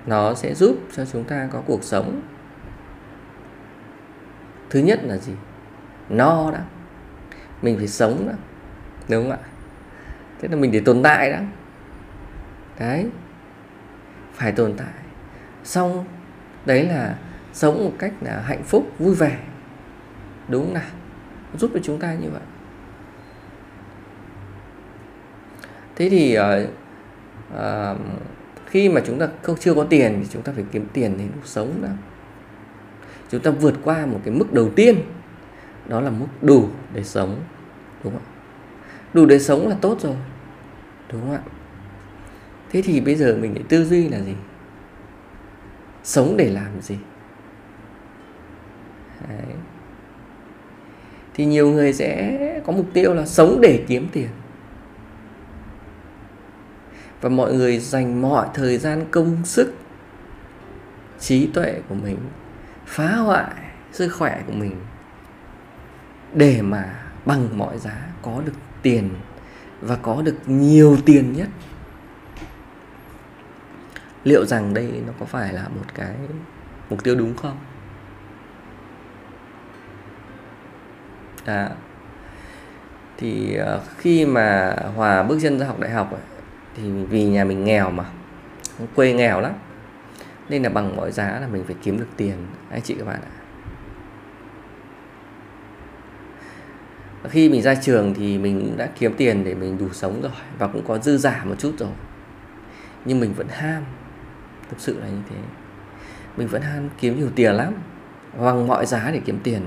nó 0.05 0.33
sẽ 0.33 0.53
giúp 0.53 0.77
cho 0.95 1.05
chúng 1.05 1.23
ta 1.23 1.49
có 1.51 1.61
cuộc 1.65 1.83
sống. 1.83 2.21
Thứ 4.69 4.79
nhất 4.79 4.99
là 5.03 5.17
gì? 5.17 5.33
No 6.09 6.51
đã 6.51 6.63
mình 7.61 7.77
phải 7.77 7.87
sống 7.87 8.27
đó, 8.27 8.33
đúng 9.09 9.23
không 9.23 9.31
ạ? 9.31 9.37
Thế 10.39 10.47
là 10.47 10.55
mình 10.55 10.71
để 10.71 10.81
tồn 10.85 11.03
tại 11.03 11.31
đó. 11.31 11.37
Đấy. 12.79 13.09
Phải 14.33 14.51
tồn 14.51 14.73
tại. 14.77 14.93
Xong, 15.63 16.05
đấy 16.65 16.83
là 16.83 17.15
sống 17.53 17.83
một 17.83 17.93
cách 17.99 18.13
là 18.21 18.41
hạnh 18.45 18.63
phúc, 18.63 18.91
vui 18.99 19.15
vẻ. 19.15 19.37
Đúng 20.47 20.73
nào? 20.73 20.83
Giúp 21.57 21.71
cho 21.73 21.79
chúng 21.83 21.99
ta 21.99 22.13
như 22.13 22.29
vậy. 22.29 22.41
Thế 25.95 26.09
thì 26.09 26.37
uh, 26.39 26.69
uh, 27.53 27.97
khi 28.65 28.89
mà 28.89 29.01
chúng 29.05 29.19
ta 29.19 29.27
không 29.41 29.55
chưa 29.59 29.73
có 29.73 29.83
tiền 29.83 30.19
thì 30.21 30.27
chúng 30.31 30.41
ta 30.41 30.51
phải 30.55 30.63
kiếm 30.71 30.87
tiền 30.93 31.15
để 31.17 31.23
đủ 31.35 31.41
sống 31.43 31.81
đó 31.81 31.89
chúng 33.29 33.41
ta 33.41 33.51
vượt 33.51 33.73
qua 33.83 34.05
một 34.05 34.19
cái 34.25 34.33
mức 34.33 34.53
đầu 34.53 34.69
tiên 34.75 34.95
đó 35.87 36.01
là 36.01 36.09
mức 36.09 36.27
đủ 36.41 36.69
để 36.93 37.03
sống 37.03 37.41
đúng 38.03 38.13
không 38.13 38.21
đủ 39.13 39.25
để 39.25 39.39
sống 39.39 39.67
là 39.67 39.75
tốt 39.81 40.01
rồi 40.01 40.15
đúng 41.11 41.21
không 41.21 41.31
ạ? 41.31 41.41
Thế 42.71 42.81
thì 42.81 43.01
bây 43.01 43.15
giờ 43.15 43.37
mình 43.41 43.53
lại 43.53 43.63
tư 43.69 43.85
duy 43.85 44.09
là 44.09 44.19
gì? 44.19 44.33
Sống 46.03 46.37
để 46.37 46.49
làm 46.49 46.81
gì? 46.81 46.97
Đấy. 49.29 49.45
thì 51.33 51.45
nhiều 51.45 51.71
người 51.71 51.93
sẽ 51.93 52.61
có 52.65 52.73
mục 52.73 52.85
tiêu 52.93 53.13
là 53.13 53.25
sống 53.25 53.61
để 53.61 53.83
kiếm 53.87 54.07
tiền 54.11 54.27
và 57.25 57.29
mọi 57.29 57.53
người 57.53 57.79
dành 57.79 58.21
mọi 58.21 58.47
thời 58.53 58.77
gian 58.77 59.05
công 59.11 59.45
sức 59.45 59.73
trí 61.19 61.47
tuệ 61.47 61.81
của 61.89 61.95
mình 61.95 62.17
phá 62.85 63.15
hoại 63.15 63.51
sức 63.91 64.09
khỏe 64.09 64.43
của 64.47 64.53
mình 64.53 64.75
để 66.33 66.61
mà 66.61 67.03
bằng 67.25 67.57
mọi 67.57 67.77
giá 67.77 68.07
có 68.21 68.41
được 68.45 68.53
tiền 68.81 69.09
và 69.81 69.95
có 69.95 70.21
được 70.21 70.35
nhiều 70.45 70.97
tiền 71.05 71.33
nhất. 71.33 71.47
Liệu 74.23 74.45
rằng 74.45 74.73
đây 74.73 75.01
nó 75.07 75.13
có 75.19 75.25
phải 75.25 75.53
là 75.53 75.67
một 75.67 75.85
cái 75.93 76.15
mục 76.89 77.03
tiêu 77.03 77.15
đúng 77.15 77.37
không? 77.37 77.57
À, 81.45 81.69
thì 83.17 83.55
ờ, 83.55 83.81
khi 83.97 84.25
mà 84.25 84.75
hòa 84.95 85.23
bước 85.23 85.39
chân 85.41 85.59
ra 85.59 85.67
học 85.67 85.79
đại 85.79 85.91
học 85.91 86.11
ấy, 86.11 86.34
thì 86.75 86.91
vì 87.09 87.23
nhà 87.23 87.43
mình 87.43 87.63
nghèo 87.63 87.91
mà, 87.91 88.05
quê 88.95 89.13
nghèo 89.13 89.41
lắm. 89.41 89.53
Nên 90.49 90.63
là 90.63 90.69
bằng 90.69 90.95
mọi 90.95 91.11
giá 91.11 91.39
là 91.39 91.47
mình 91.47 91.63
phải 91.63 91.75
kiếm 91.83 91.97
được 91.97 92.07
tiền. 92.17 92.35
Anh 92.69 92.81
chị 92.81 92.95
các 92.99 93.05
bạn 93.05 93.19
ạ. 93.21 93.33
Khi 97.29 97.49
mình 97.49 97.61
ra 97.61 97.75
trường 97.75 98.13
thì 98.13 98.37
mình 98.37 98.73
đã 98.77 98.89
kiếm 98.99 99.13
tiền 99.17 99.43
để 99.43 99.55
mình 99.55 99.77
đủ 99.77 99.89
sống 99.91 100.21
rồi 100.21 100.31
và 100.59 100.67
cũng 100.67 100.83
có 100.87 100.97
dư 100.97 101.17
giả 101.17 101.43
một 101.45 101.55
chút 101.59 101.73
rồi. 101.79 101.89
Nhưng 103.05 103.19
mình 103.19 103.33
vẫn 103.33 103.47
ham. 103.49 103.83
Thực 104.69 104.79
sự 104.79 104.99
là 104.99 105.07
như 105.07 105.21
thế. 105.29 105.35
Mình 106.37 106.47
vẫn 106.47 106.61
ham 106.61 106.89
kiếm 106.99 107.19
nhiều 107.19 107.29
tiền 107.35 107.53
lắm. 107.53 107.73
Bằng 108.39 108.67
mọi 108.67 108.85
giá 108.85 109.11
để 109.11 109.21
kiếm 109.25 109.39
tiền. 109.43 109.61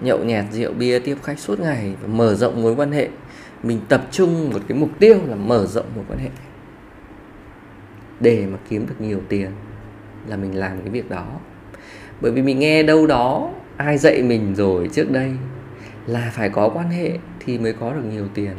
Nhậu 0.00 0.24
nhẹt 0.24 0.44
rượu 0.52 0.72
bia 0.72 0.98
tiếp 0.98 1.16
khách 1.22 1.38
suốt 1.38 1.60
ngày 1.60 1.94
và 2.02 2.08
mở 2.08 2.34
rộng 2.34 2.62
mối 2.62 2.74
quan 2.74 2.92
hệ 2.92 3.08
mình 3.62 3.80
tập 3.88 4.06
trung 4.10 4.50
một 4.50 4.60
cái 4.68 4.78
mục 4.78 4.90
tiêu 4.98 5.18
là 5.26 5.36
mở 5.36 5.66
rộng 5.66 5.86
mối 5.96 6.04
quan 6.08 6.18
hệ. 6.18 6.28
Để 8.20 8.46
mà 8.46 8.58
kiếm 8.68 8.86
được 8.86 8.94
nhiều 8.98 9.20
tiền 9.28 9.50
là 10.26 10.36
mình 10.36 10.56
làm 10.56 10.80
cái 10.80 10.90
việc 10.90 11.10
đó. 11.10 11.26
Bởi 12.20 12.32
vì 12.32 12.42
mình 12.42 12.58
nghe 12.58 12.82
đâu 12.82 13.06
đó 13.06 13.50
ai 13.76 13.98
dạy 13.98 14.22
mình 14.22 14.54
rồi 14.54 14.88
trước 14.92 15.10
đây 15.10 15.32
là 16.06 16.30
phải 16.32 16.50
có 16.50 16.68
quan 16.68 16.90
hệ 16.90 17.18
thì 17.40 17.58
mới 17.58 17.72
có 17.72 17.92
được 17.92 18.04
nhiều 18.12 18.28
tiền. 18.34 18.52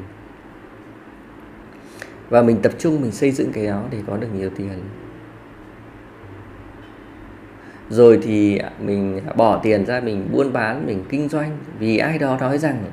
Và 2.30 2.42
mình 2.42 2.62
tập 2.62 2.72
trung, 2.80 3.02
mình 3.02 3.12
xây 3.12 3.32
dựng 3.32 3.52
cái 3.54 3.66
đó 3.68 3.84
để 3.92 3.98
có 4.08 4.18
được 4.18 4.28
nhiều 4.36 4.50
tiền. 4.56 4.80
Rồi 7.90 8.20
thì 8.24 8.60
mình 8.80 9.22
bỏ 9.36 9.60
tiền 9.64 9.86
ra, 9.86 10.00
mình 10.00 10.30
buôn 10.32 10.54
bán, 10.54 10.86
mình 10.86 11.04
kinh 11.10 11.30
doanh. 11.30 11.58
Vì 11.80 11.98
ai 11.98 12.18
đó 12.18 12.38
nói 12.38 12.58
rằng 12.58 12.84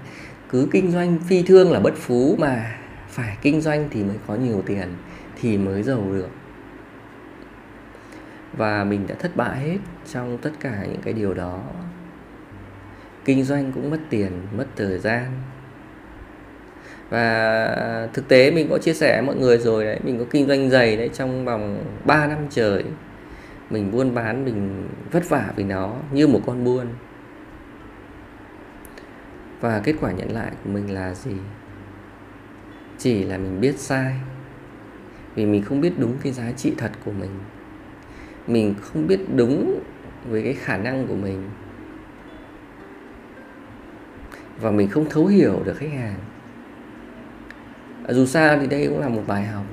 cứ 0.49 0.69
kinh 0.71 0.90
doanh 0.90 1.19
phi 1.19 1.43
thương 1.43 1.73
là 1.73 1.81
bất 1.81 1.95
phú 1.97 2.37
mà 2.38 2.76
phải 3.09 3.37
kinh 3.43 3.61
doanh 3.61 3.88
thì 3.90 4.05
mới 4.05 4.17
có 4.26 4.35
nhiều 4.35 4.62
tiền 4.67 4.88
thì 5.40 5.59
mới 5.59 5.83
giàu 5.83 6.05
được. 6.12 6.28
Và 8.57 8.85
mình 8.85 9.07
đã 9.07 9.14
thất 9.19 9.37
bại 9.37 9.59
hết 9.59 9.78
trong 10.12 10.38
tất 10.38 10.50
cả 10.61 10.83
những 10.83 11.02
cái 11.02 11.14
điều 11.14 11.35
đó. 11.35 11.62
Kinh 13.25 13.45
doanh 13.45 13.73
cũng 13.73 13.90
mất 13.90 13.99
tiền, 14.11 14.33
mất 14.57 14.67
thời 14.76 14.99
gian. 14.99 15.25
Và 17.11 18.09
thực 18.12 18.28
tế 18.28 18.50
mình 18.50 18.67
có 18.71 18.78
chia 18.78 18.95
sẻ 18.95 19.23
mọi 19.23 19.37
người 19.37 19.59
rồi 19.59 19.85
đấy, 19.85 20.00
mình 20.05 20.19
có 20.19 20.25
kinh 20.31 20.47
doanh 20.47 20.71
giày 20.71 20.97
đấy 20.97 21.11
trong 21.14 21.45
vòng 21.45 21.85
3 22.05 22.26
năm 22.26 22.38
trời. 22.50 22.85
Mình 23.71 23.90
buôn 23.90 24.14
bán 24.14 24.45
mình 24.45 24.88
vất 25.12 25.28
vả 25.28 25.52
vì 25.57 25.64
nó, 25.64 25.95
như 26.12 26.26
một 26.26 26.40
con 26.47 26.64
buôn 26.64 26.87
và 29.60 29.80
kết 29.84 29.94
quả 30.00 30.12
nhận 30.12 30.32
lại 30.32 30.52
của 30.64 30.70
mình 30.70 30.94
là 30.94 31.14
gì? 31.14 31.36
Chỉ 32.98 33.24
là 33.24 33.38
mình 33.38 33.60
biết 33.60 33.78
sai. 33.78 34.14
Vì 35.34 35.46
mình 35.46 35.62
không 35.62 35.80
biết 35.80 35.92
đúng 35.98 36.18
cái 36.22 36.32
giá 36.32 36.52
trị 36.52 36.74
thật 36.78 36.92
của 37.04 37.12
mình. 37.12 37.30
Mình 38.46 38.74
không 38.80 39.06
biết 39.06 39.20
đúng 39.36 39.80
với 40.28 40.42
cái 40.42 40.54
khả 40.54 40.76
năng 40.76 41.06
của 41.06 41.14
mình. 41.14 41.50
Và 44.60 44.70
mình 44.70 44.88
không 44.88 45.06
thấu 45.10 45.26
hiểu 45.26 45.62
được 45.64 45.76
khách 45.76 45.92
hàng. 45.92 46.18
À, 48.06 48.12
dù 48.12 48.26
sao 48.26 48.58
thì 48.60 48.66
đây 48.66 48.86
cũng 48.88 49.00
là 49.00 49.08
một 49.08 49.22
bài 49.26 49.46
học. 49.46 49.64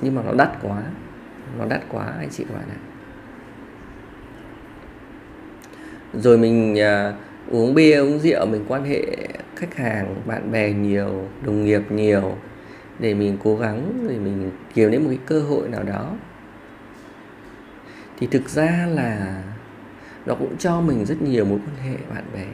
Nhưng 0.00 0.14
mà 0.14 0.22
nó 0.22 0.32
đắt 0.32 0.50
quá. 0.62 0.82
Nó 1.58 1.64
đắt 1.64 1.80
quá 1.88 2.12
anh 2.18 2.30
chị 2.30 2.44
các 2.48 2.54
bạn 2.54 2.68
ạ. 2.68 2.80
Rồi 6.14 6.38
mình 6.38 6.74
uh, 6.74 7.27
uống 7.50 7.74
bia, 7.74 7.96
uống 7.96 8.18
rượu, 8.18 8.46
mình 8.46 8.64
quan 8.68 8.84
hệ 8.84 9.02
khách 9.56 9.74
hàng, 9.74 10.22
bạn 10.26 10.52
bè 10.52 10.72
nhiều, 10.72 11.24
đồng 11.42 11.64
nghiệp 11.64 11.82
nhiều. 11.90 12.36
Để 12.98 13.14
mình 13.14 13.38
cố 13.44 13.56
gắng, 13.56 14.06
để 14.08 14.18
mình 14.18 14.50
kiếm 14.74 14.90
đến 14.90 15.02
một 15.02 15.08
cái 15.08 15.18
cơ 15.26 15.40
hội 15.40 15.68
nào 15.68 15.82
đó. 15.82 16.16
Thì 18.18 18.26
thực 18.26 18.48
ra 18.48 18.86
là 18.90 19.42
nó 20.26 20.34
cũng 20.34 20.56
cho 20.58 20.80
mình 20.80 21.04
rất 21.04 21.22
nhiều 21.22 21.44
mối 21.44 21.58
quan 21.66 21.90
hệ 21.90 21.96
bạn 22.14 22.24
bè. 22.34 22.46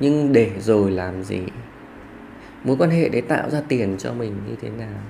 Nhưng 0.00 0.32
để 0.32 0.50
rồi 0.60 0.90
làm 0.90 1.24
gì? 1.24 1.40
Mối 2.64 2.76
quan 2.78 2.90
hệ 2.90 3.08
để 3.08 3.20
tạo 3.20 3.50
ra 3.50 3.62
tiền 3.68 3.96
cho 3.98 4.12
mình 4.12 4.32
như 4.48 4.56
thế 4.62 4.68
nào? 4.68 5.00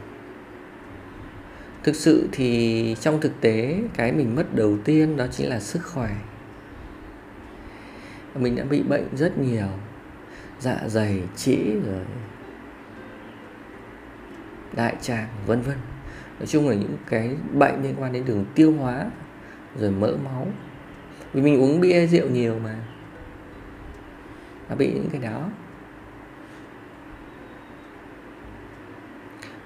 Thực 1.82 1.96
sự 1.96 2.28
thì 2.32 2.96
trong 3.00 3.20
thực 3.20 3.40
tế, 3.40 3.78
cái 3.96 4.12
mình 4.12 4.34
mất 4.34 4.54
đầu 4.54 4.78
tiên 4.84 5.16
đó 5.16 5.26
chính 5.30 5.48
là 5.48 5.60
sức 5.60 5.80
khỏe 5.84 6.10
mình 8.34 8.56
đã 8.56 8.64
bị 8.64 8.82
bệnh 8.82 9.16
rất 9.16 9.38
nhiều. 9.38 9.68
Dạ 10.58 10.80
dày, 10.86 11.22
trĩ 11.36 11.56
rồi. 11.86 12.04
Đại 14.72 14.96
tràng, 15.00 15.28
vân 15.46 15.60
vân. 15.60 15.76
Nói 16.38 16.46
chung 16.46 16.68
là 16.68 16.74
những 16.74 16.96
cái 17.08 17.36
bệnh 17.52 17.82
liên 17.82 17.94
quan 17.98 18.12
đến 18.12 18.24
đường 18.24 18.44
tiêu 18.54 18.74
hóa, 18.78 19.10
rồi 19.78 19.90
mỡ 19.90 20.16
máu. 20.24 20.46
Vì 21.32 21.42
mình 21.42 21.60
uống 21.60 21.80
bia 21.80 22.06
rượu 22.06 22.28
nhiều 22.28 22.58
mà. 22.64 22.74
Nó 24.68 24.76
bị 24.76 24.92
những 24.92 25.10
cái 25.12 25.20
đó. 25.20 25.48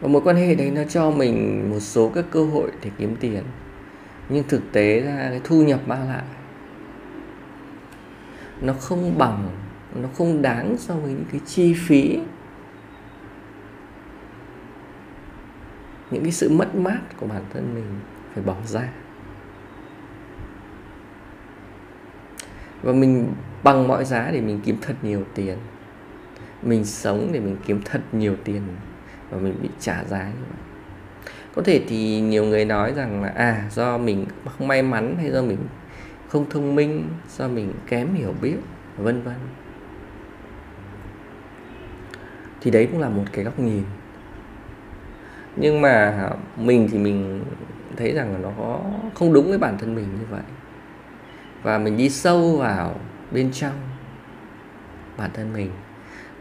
Và 0.00 0.08
mối 0.08 0.22
quan 0.24 0.36
hệ 0.36 0.54
đấy 0.54 0.70
nó 0.70 0.84
cho 0.84 1.10
mình 1.10 1.70
một 1.70 1.80
số 1.80 2.12
các 2.14 2.24
cơ 2.30 2.44
hội 2.44 2.70
để 2.82 2.90
kiếm 2.98 3.16
tiền. 3.20 3.42
Nhưng 4.28 4.44
thực 4.48 4.62
tế 4.72 5.00
ra 5.00 5.26
cái 5.30 5.40
thu 5.44 5.62
nhập 5.62 5.80
mang 5.86 6.08
lại 6.08 6.22
nó 8.60 8.72
không 8.72 9.18
bằng, 9.18 9.48
nó 9.94 10.08
không 10.14 10.42
đáng 10.42 10.76
so 10.78 10.94
với 10.94 11.10
những 11.10 11.24
cái 11.32 11.40
chi 11.46 11.74
phí. 11.74 12.18
Những 16.10 16.22
cái 16.22 16.32
sự 16.32 16.50
mất 16.50 16.74
mát 16.74 17.00
của 17.16 17.26
bản 17.26 17.42
thân 17.52 17.74
mình 17.74 17.84
phải 18.34 18.44
bỏ 18.44 18.56
ra. 18.66 18.88
Và 22.82 22.92
mình 22.92 23.32
bằng 23.62 23.88
mọi 23.88 24.04
giá 24.04 24.30
để 24.32 24.40
mình 24.40 24.60
kiếm 24.64 24.76
thật 24.80 24.94
nhiều 25.02 25.24
tiền. 25.34 25.58
Mình 26.62 26.84
sống 26.84 27.28
để 27.32 27.40
mình 27.40 27.56
kiếm 27.66 27.80
thật 27.84 28.00
nhiều 28.12 28.36
tiền 28.44 28.62
và 29.30 29.38
mình 29.38 29.58
bị 29.62 29.68
trả 29.80 30.04
giá 30.04 30.24
như 30.24 30.44
vậy. 30.48 30.58
Có 31.54 31.62
thể 31.62 31.84
thì 31.88 32.20
nhiều 32.20 32.44
người 32.44 32.64
nói 32.64 32.92
rằng 32.94 33.22
là 33.22 33.28
à 33.28 33.68
do 33.70 33.98
mình 33.98 34.26
không 34.44 34.68
may 34.68 34.82
mắn 34.82 35.16
hay 35.16 35.30
do 35.30 35.42
mình 35.42 35.58
không 36.28 36.50
thông 36.50 36.74
minh 36.74 37.08
do 37.36 37.48
mình 37.48 37.72
kém 37.86 38.14
hiểu 38.14 38.34
biết, 38.42 38.56
vân 38.96 39.22
vân. 39.22 39.34
Thì 42.60 42.70
đấy 42.70 42.88
cũng 42.90 43.00
là 43.00 43.08
một 43.08 43.24
cái 43.32 43.44
góc 43.44 43.58
nhìn. 43.58 43.82
Nhưng 45.56 45.80
mà 45.80 46.28
mình 46.56 46.88
thì 46.92 46.98
mình 46.98 47.44
thấy 47.96 48.12
rằng 48.12 48.32
là 48.32 48.38
nó 48.38 48.80
không 49.14 49.32
đúng 49.32 49.48
với 49.48 49.58
bản 49.58 49.78
thân 49.78 49.94
mình 49.94 50.06
như 50.20 50.26
vậy. 50.30 50.42
Và 51.62 51.78
mình 51.78 51.96
đi 51.96 52.10
sâu 52.10 52.56
vào 52.56 53.00
bên 53.30 53.52
trong 53.52 53.74
bản 55.16 55.30
thân 55.34 55.52
mình. 55.52 55.70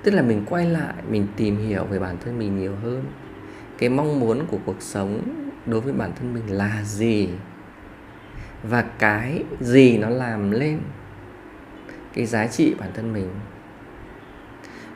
Tức 0.03 0.11
là 0.11 0.21
mình 0.21 0.45
quay 0.49 0.65
lại, 0.65 0.93
mình 1.09 1.27
tìm 1.35 1.57
hiểu 1.57 1.83
về 1.83 1.99
bản 1.99 2.17
thân 2.25 2.39
mình 2.39 2.59
nhiều 2.59 2.75
hơn. 2.83 3.03
Cái 3.77 3.89
mong 3.89 4.19
muốn 4.19 4.45
của 4.47 4.57
cuộc 4.65 4.81
sống 4.81 5.21
đối 5.65 5.81
với 5.81 5.93
bản 5.93 6.11
thân 6.19 6.33
mình 6.33 6.43
là 6.47 6.83
gì? 6.83 7.29
Và 8.63 8.81
cái 8.81 9.43
gì 9.59 9.97
nó 9.97 10.09
làm 10.09 10.51
lên 10.51 10.79
cái 12.13 12.25
giá 12.25 12.47
trị 12.47 12.75
bản 12.79 12.89
thân 12.93 13.13
mình? 13.13 13.29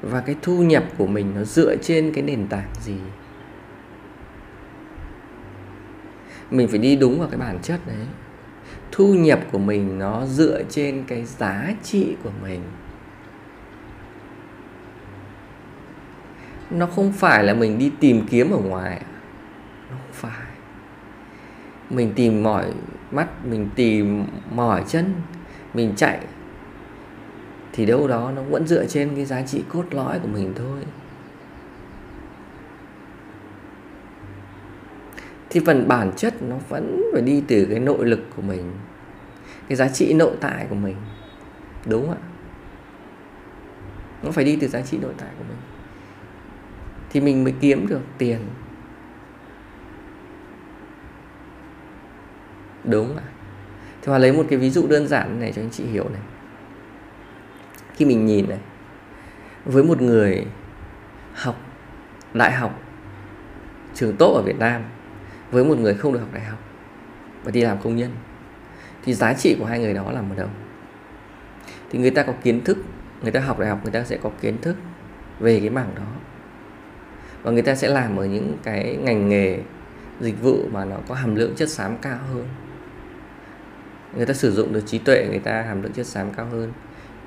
Và 0.01 0.21
cái 0.21 0.35
thu 0.41 0.63
nhập 0.63 0.83
của 0.97 1.07
mình 1.07 1.33
nó 1.35 1.43
dựa 1.43 1.75
trên 1.75 2.11
cái 2.13 2.23
nền 2.23 2.47
tảng 2.47 2.69
gì? 2.81 2.97
Mình 6.51 6.67
phải 6.67 6.79
đi 6.79 6.95
đúng 6.95 7.19
vào 7.19 7.29
cái 7.29 7.39
bản 7.39 7.59
chất 7.61 7.79
đấy. 7.87 8.05
Thu 8.91 9.13
nhập 9.13 9.39
của 9.51 9.57
mình 9.57 9.99
nó 9.99 10.25
dựa 10.25 10.63
trên 10.69 11.03
cái 11.07 11.25
giá 11.25 11.73
trị 11.83 12.15
của 12.23 12.31
mình. 12.43 12.61
Nó 16.71 16.85
không 16.85 17.11
phải 17.11 17.43
là 17.43 17.53
mình 17.53 17.77
đi 17.77 17.91
tìm 17.99 18.27
kiếm 18.29 18.51
ở 18.51 18.57
ngoài 18.57 18.97
à? 18.97 19.05
nó 19.91 19.97
không 19.97 20.13
phải. 20.13 20.47
Mình 21.89 22.13
tìm 22.15 22.43
mọi 22.43 22.65
mắt, 23.13 23.45
mình 23.45 23.69
tìm, 23.75 24.25
mỏi 24.51 24.83
chân, 24.87 25.13
mình 25.73 25.93
chạy, 25.95 26.19
thì 27.73 27.85
đâu 27.85 28.07
đó 28.07 28.31
nó 28.35 28.41
vẫn 28.41 28.67
dựa 28.67 28.85
trên 28.85 29.15
cái 29.15 29.25
giá 29.25 29.41
trị 29.41 29.63
cốt 29.69 29.85
lõi 29.91 30.19
của 30.19 30.27
mình 30.27 30.53
thôi. 30.55 30.79
Thì 35.49 35.61
phần 35.65 35.87
bản 35.87 36.11
chất 36.17 36.41
nó 36.41 36.55
vẫn 36.69 37.03
phải 37.13 37.21
đi 37.21 37.43
từ 37.47 37.67
cái 37.69 37.79
nội 37.79 38.05
lực 38.05 38.19
của 38.35 38.41
mình, 38.41 38.71
cái 39.67 39.75
giá 39.75 39.87
trị 39.87 40.13
nội 40.13 40.35
tại 40.41 40.65
của 40.69 40.75
mình, 40.75 40.95
đúng 41.85 42.07
không 42.07 42.15
ạ? 42.15 42.21
Nó 44.23 44.31
phải 44.31 44.45
đi 44.45 44.55
từ 44.55 44.67
giá 44.67 44.81
trị 44.81 44.97
nội 44.97 45.13
tại 45.17 45.29
của 45.37 45.43
mình. 45.49 45.57
Thì 47.09 47.21
mình 47.21 47.43
mới 47.43 47.53
kiếm 47.61 47.87
được 47.87 48.01
tiền. 48.17 48.39
Đúng 52.83 53.17
ạ 53.17 53.23
thì 54.01 54.07
hòa 54.07 54.17
lấy 54.17 54.31
một 54.31 54.45
cái 54.49 54.59
ví 54.59 54.69
dụ 54.69 54.87
đơn 54.87 55.07
giản 55.07 55.39
này 55.39 55.51
cho 55.55 55.61
anh 55.61 55.69
chị 55.71 55.83
hiểu 55.83 56.09
này. 56.09 56.21
Khi 57.95 58.05
mình 58.05 58.25
nhìn 58.25 58.49
này, 58.49 58.59
với 59.65 59.83
một 59.83 60.01
người 60.01 60.45
học 61.33 61.55
đại 62.33 62.51
học, 62.51 62.79
trường 63.93 64.15
tốt 64.15 64.33
ở 64.33 64.41
Việt 64.41 64.59
Nam, 64.59 64.81
với 65.51 65.65
một 65.65 65.77
người 65.77 65.93
không 65.93 66.13
được 66.13 66.19
học 66.19 66.29
đại 66.33 66.43
học 66.43 66.59
và 67.43 67.51
đi 67.51 67.61
làm 67.61 67.77
công 67.77 67.95
nhân, 67.95 68.11
thì 69.03 69.13
giá 69.13 69.33
trị 69.33 69.55
của 69.59 69.65
hai 69.65 69.79
người 69.79 69.93
đó 69.93 70.11
là 70.11 70.21
một 70.21 70.35
đâu 70.37 70.49
thì 71.89 71.99
người 71.99 72.11
ta 72.11 72.23
có 72.23 72.33
kiến 72.43 72.61
thức, 72.63 72.77
người 73.21 73.31
ta 73.31 73.39
học 73.39 73.59
đại 73.59 73.69
học, 73.69 73.79
người 73.83 73.91
ta 73.91 74.03
sẽ 74.03 74.17
có 74.17 74.31
kiến 74.41 74.57
thức 74.61 74.75
về 75.39 75.59
cái 75.59 75.69
mảng 75.69 75.95
đó. 75.95 76.03
Và 77.43 77.51
người 77.51 77.61
ta 77.61 77.75
sẽ 77.75 77.87
làm 77.87 78.17
ở 78.17 78.25
những 78.25 78.57
cái 78.63 78.97
ngành 79.01 79.29
nghề, 79.29 79.59
dịch 80.19 80.41
vụ 80.41 80.57
mà 80.71 80.85
nó 80.85 80.95
có 81.07 81.15
hàm 81.15 81.35
lượng 81.35 81.55
chất 81.55 81.69
xám 81.69 81.97
cao 81.97 82.19
hơn 82.33 82.47
người 84.15 84.25
ta 84.25 84.33
sử 84.33 84.51
dụng 84.51 84.73
được 84.73 84.83
trí 84.85 84.97
tuệ, 84.97 85.27
người 85.29 85.39
ta 85.39 85.61
hàm 85.61 85.81
lượng 85.81 85.93
chất 85.93 86.07
xám 86.07 86.33
cao 86.33 86.45
hơn, 86.45 86.71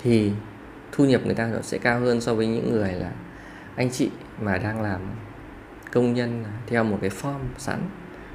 thì 0.03 0.33
thu 0.93 1.05
nhập 1.05 1.21
người 1.25 1.35
ta 1.35 1.51
sẽ 1.63 1.79
cao 1.79 2.01
hơn 2.01 2.21
so 2.21 2.35
với 2.35 2.47
những 2.47 2.73
người 2.73 2.93
là 2.93 3.11
anh 3.77 3.91
chị 3.91 4.11
mà 4.41 4.59
đang 4.59 4.83
làm 4.83 5.01
công 5.93 6.15
nhân 6.15 6.45
theo 6.67 6.85
một 6.85 6.99
cái 7.01 7.11
form 7.11 7.39
sẵn, 7.59 7.79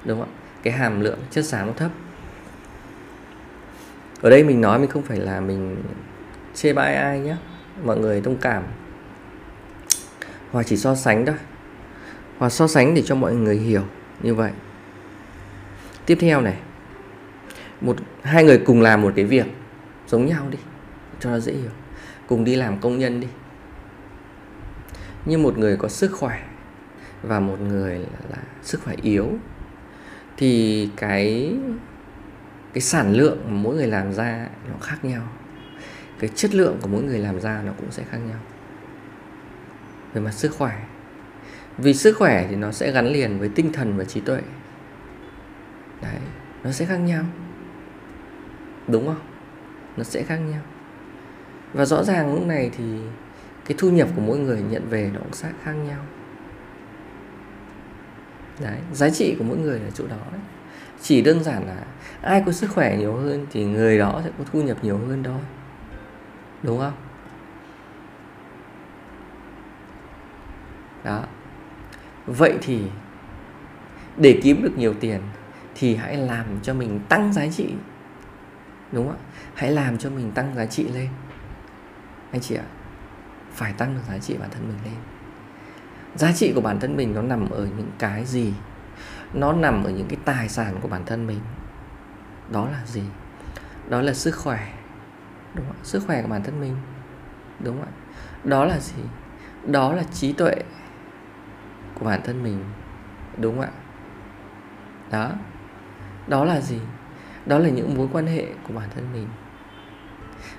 đúng 0.06 0.20
không 0.20 0.30
ạ? 0.30 0.36
Cái 0.64 0.74
hàm 0.74 1.02
lượng 1.02 1.20
chất 1.32 1.46
xám 1.46 1.68
nó 1.68 1.74
thấp. 1.74 1.92
Ở 4.22 4.30
đây 4.30 4.44
mình 4.44 4.62
nói 4.62 4.80
mình 4.80 4.90
không 4.90 5.04
phải 5.04 5.18
là 5.20 5.40
mình 5.40 5.84
chê 6.56 6.74
bai 6.74 6.96
ai 6.96 7.20
nhé 7.20 7.36
mọi 7.84 7.98
người 7.98 8.22
thông 8.22 8.38
cảm. 8.38 8.64
Hoặc 10.52 10.64
chỉ 10.64 10.78
so 10.78 10.96
sánh 10.96 11.26
thôi. 11.26 11.36
Hoặc 12.38 12.50
so 12.50 12.68
sánh 12.68 12.94
để 12.94 13.04
cho 13.06 13.16
mọi 13.16 13.36
người 13.36 13.58
hiểu 13.58 13.84
như 14.24 14.36
vậy. 14.36 14.52
Tiếp 16.06 16.18
theo 16.22 16.42
này 16.42 16.58
một 17.82 17.98
hai 18.24 18.44
người 18.44 18.58
cùng 18.58 18.82
làm 18.82 19.02
một 19.02 19.14
cái 19.16 19.26
việc 19.26 19.46
giống 20.08 20.26
nhau 20.26 20.48
đi 20.50 20.58
cho 21.20 21.30
nó 21.30 21.40
dễ 21.40 21.54
hiểu. 21.54 21.72
Cùng 22.28 22.44
đi 22.44 22.56
làm 22.56 22.80
công 22.80 23.00
nhân 23.00 23.20
đi. 23.20 23.28
Nhưng 25.26 25.44
một 25.44 25.58
người 25.58 25.78
có 25.78 25.88
sức 25.88 26.12
khỏe 26.12 26.44
và 27.24 27.40
một 27.40 27.60
người 27.60 28.00
là, 28.00 28.20
là 28.30 28.38
sức 28.62 28.82
khỏe 28.84 28.96
yếu 29.02 29.30
thì 30.38 30.90
cái 30.96 31.54
cái 32.74 32.82
sản 32.82 33.14
lượng 33.14 33.38
mà 33.46 33.52
mỗi 33.52 33.76
người 33.76 33.88
làm 33.88 34.14
ra 34.14 34.48
nó 34.70 34.76
khác 34.82 35.06
nhau. 35.06 35.22
Cái 36.20 36.30
chất 36.36 36.56
lượng 36.56 36.78
của 36.82 36.88
mỗi 36.88 37.04
người 37.04 37.20
làm 37.20 37.40
ra 37.40 37.62
nó 37.66 37.72
cũng 37.78 37.92
sẽ 37.92 38.04
khác 38.12 38.18
nhau. 38.18 38.40
Về 40.14 40.22
mặt 40.22 40.32
sức 40.32 40.56
khỏe 40.58 40.84
vì 41.78 41.94
sức 41.94 42.18
khỏe 42.18 42.46
thì 42.50 42.56
nó 42.56 42.72
sẽ 42.72 42.92
gắn 42.92 43.08
liền 43.08 43.40
với 43.40 43.50
tinh 43.50 43.74
thần 43.74 43.98
và 43.98 44.04
trí 44.04 44.20
tuệ. 44.20 44.42
Đấy 46.02 46.16
nó 46.64 46.72
sẽ 46.72 46.86
khác 46.86 46.98
nhau 46.98 47.24
đúng 48.92 49.06
không? 49.06 49.22
Nó 49.98 50.04
sẽ 50.04 50.24
khác 50.24 50.38
nhau. 50.38 50.62
Và 51.74 51.86
rõ 51.86 52.04
ràng 52.04 52.34
lúc 52.34 52.46
này 52.46 52.72
thì 52.78 52.84
cái 53.66 53.76
thu 53.78 53.90
nhập 53.90 54.08
của 54.16 54.22
mỗi 54.22 54.38
người 54.38 54.62
nhận 54.70 54.90
về 54.90 55.12
nó 55.14 55.20
cũng 55.20 55.34
sẽ 55.34 55.50
khác 55.64 55.74
nhau. 55.74 56.00
Đấy, 58.60 58.78
giá 58.94 59.10
trị 59.10 59.36
của 59.38 59.44
mỗi 59.44 59.58
người 59.58 59.80
ở 59.80 59.90
chỗ 59.94 60.08
đó 60.08 60.18
đấy. 60.32 60.42
chỉ 61.02 61.22
đơn 61.22 61.44
giản 61.44 61.68
là 61.68 61.78
ai 62.22 62.44
có 62.46 62.52
sức 62.52 62.70
khỏe 62.70 62.98
nhiều 62.98 63.14
hơn 63.14 63.46
thì 63.52 63.66
người 63.66 63.98
đó 63.98 64.22
sẽ 64.24 64.32
có 64.38 64.44
thu 64.52 64.62
nhập 64.62 64.78
nhiều 64.82 64.98
hơn 64.98 65.24
thôi. 65.24 65.40
Đúng 66.64 66.80
không? 66.80 66.94
Đó. 71.04 71.24
Vậy 72.26 72.54
thì 72.62 72.82
để 74.18 74.40
kiếm 74.44 74.64
được 74.64 74.78
nhiều 74.78 74.94
tiền 75.00 75.22
thì 75.76 75.96
hãy 75.96 76.18
làm 76.18 76.46
cho 76.64 76.74
mình 76.74 77.00
tăng 77.10 77.34
giá 77.34 77.48
trị 77.48 77.74
đúng 78.92 79.08
không 79.08 79.18
ạ? 79.18 79.24
Hãy 79.54 79.72
làm 79.72 79.98
cho 79.98 80.10
mình 80.10 80.32
tăng 80.32 80.56
giá 80.56 80.66
trị 80.66 80.88
lên. 80.88 81.10
Anh 82.32 82.42
chị 82.42 82.56
ạ, 82.56 82.66
phải 83.52 83.74
tăng 83.74 83.96
được 83.96 84.02
giá 84.10 84.18
trị 84.18 84.38
bản 84.40 84.50
thân 84.50 84.68
mình 84.68 84.78
lên. 84.86 84.96
Giá 86.16 86.32
trị 86.32 86.52
của 86.56 86.62
bản 86.62 86.80
thân 86.80 86.98
mình 86.98 87.14
nó 87.14 87.22
nằm 87.22 87.50
ở 87.50 87.66
những 87.78 87.92
cái 88.00 88.26
gì? 88.26 88.54
Nó 89.34 89.54
nằm 89.54 89.84
ở 89.84 89.90
những 89.90 90.08
cái 90.08 90.18
tài 90.26 90.50
sản 90.50 90.80
của 90.82 90.88
bản 90.88 91.06
thân 91.06 91.28
mình. 91.28 91.40
Đó 92.52 92.70
là 92.72 92.86
gì? 92.86 93.04
Đó 93.90 94.02
là 94.02 94.14
sức 94.14 94.36
khỏe. 94.36 94.74
Đúng 95.54 95.66
không? 95.66 95.76
sức 95.84 96.04
khỏe 96.08 96.22
của 96.22 96.28
bản 96.28 96.44
thân 96.44 96.62
mình. 96.62 96.76
Đúng 97.60 97.80
không 97.80 97.86
ạ? 97.86 97.94
Đó 98.44 98.66
là 98.66 98.80
gì? 98.80 99.04
Đó 99.66 99.94
là 99.94 100.04
trí 100.04 100.34
tuệ 100.34 100.56
của 101.94 102.06
bản 102.06 102.22
thân 102.24 102.44
mình. 102.44 102.66
Đúng 103.38 103.56
không 103.56 103.66
ạ? 103.66 103.72
Đó. 105.12 105.32
Đó 106.28 106.46
là 106.46 106.62
gì? 106.62 106.80
Đó 107.46 107.58
là 107.58 107.70
những 107.70 107.98
mối 107.98 108.08
quan 108.12 108.28
hệ 108.28 108.46
của 108.68 108.74
bản 108.74 108.90
thân 108.96 109.06
mình. 109.14 109.28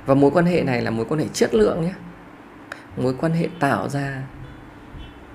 Và 0.06 0.14
mối 0.14 0.30
quan 0.30 0.44
hệ 0.44 0.62
này 0.62 0.82
là 0.82 0.90
mối 0.90 1.04
quan 1.08 1.20
hệ 1.20 1.26
chất 1.32 1.54
lượng 1.54 1.82
nhé. 1.82 1.92
Mối 2.96 3.14
quan 3.20 3.32
hệ 3.32 3.48
tạo 3.60 3.88
ra 3.88 4.22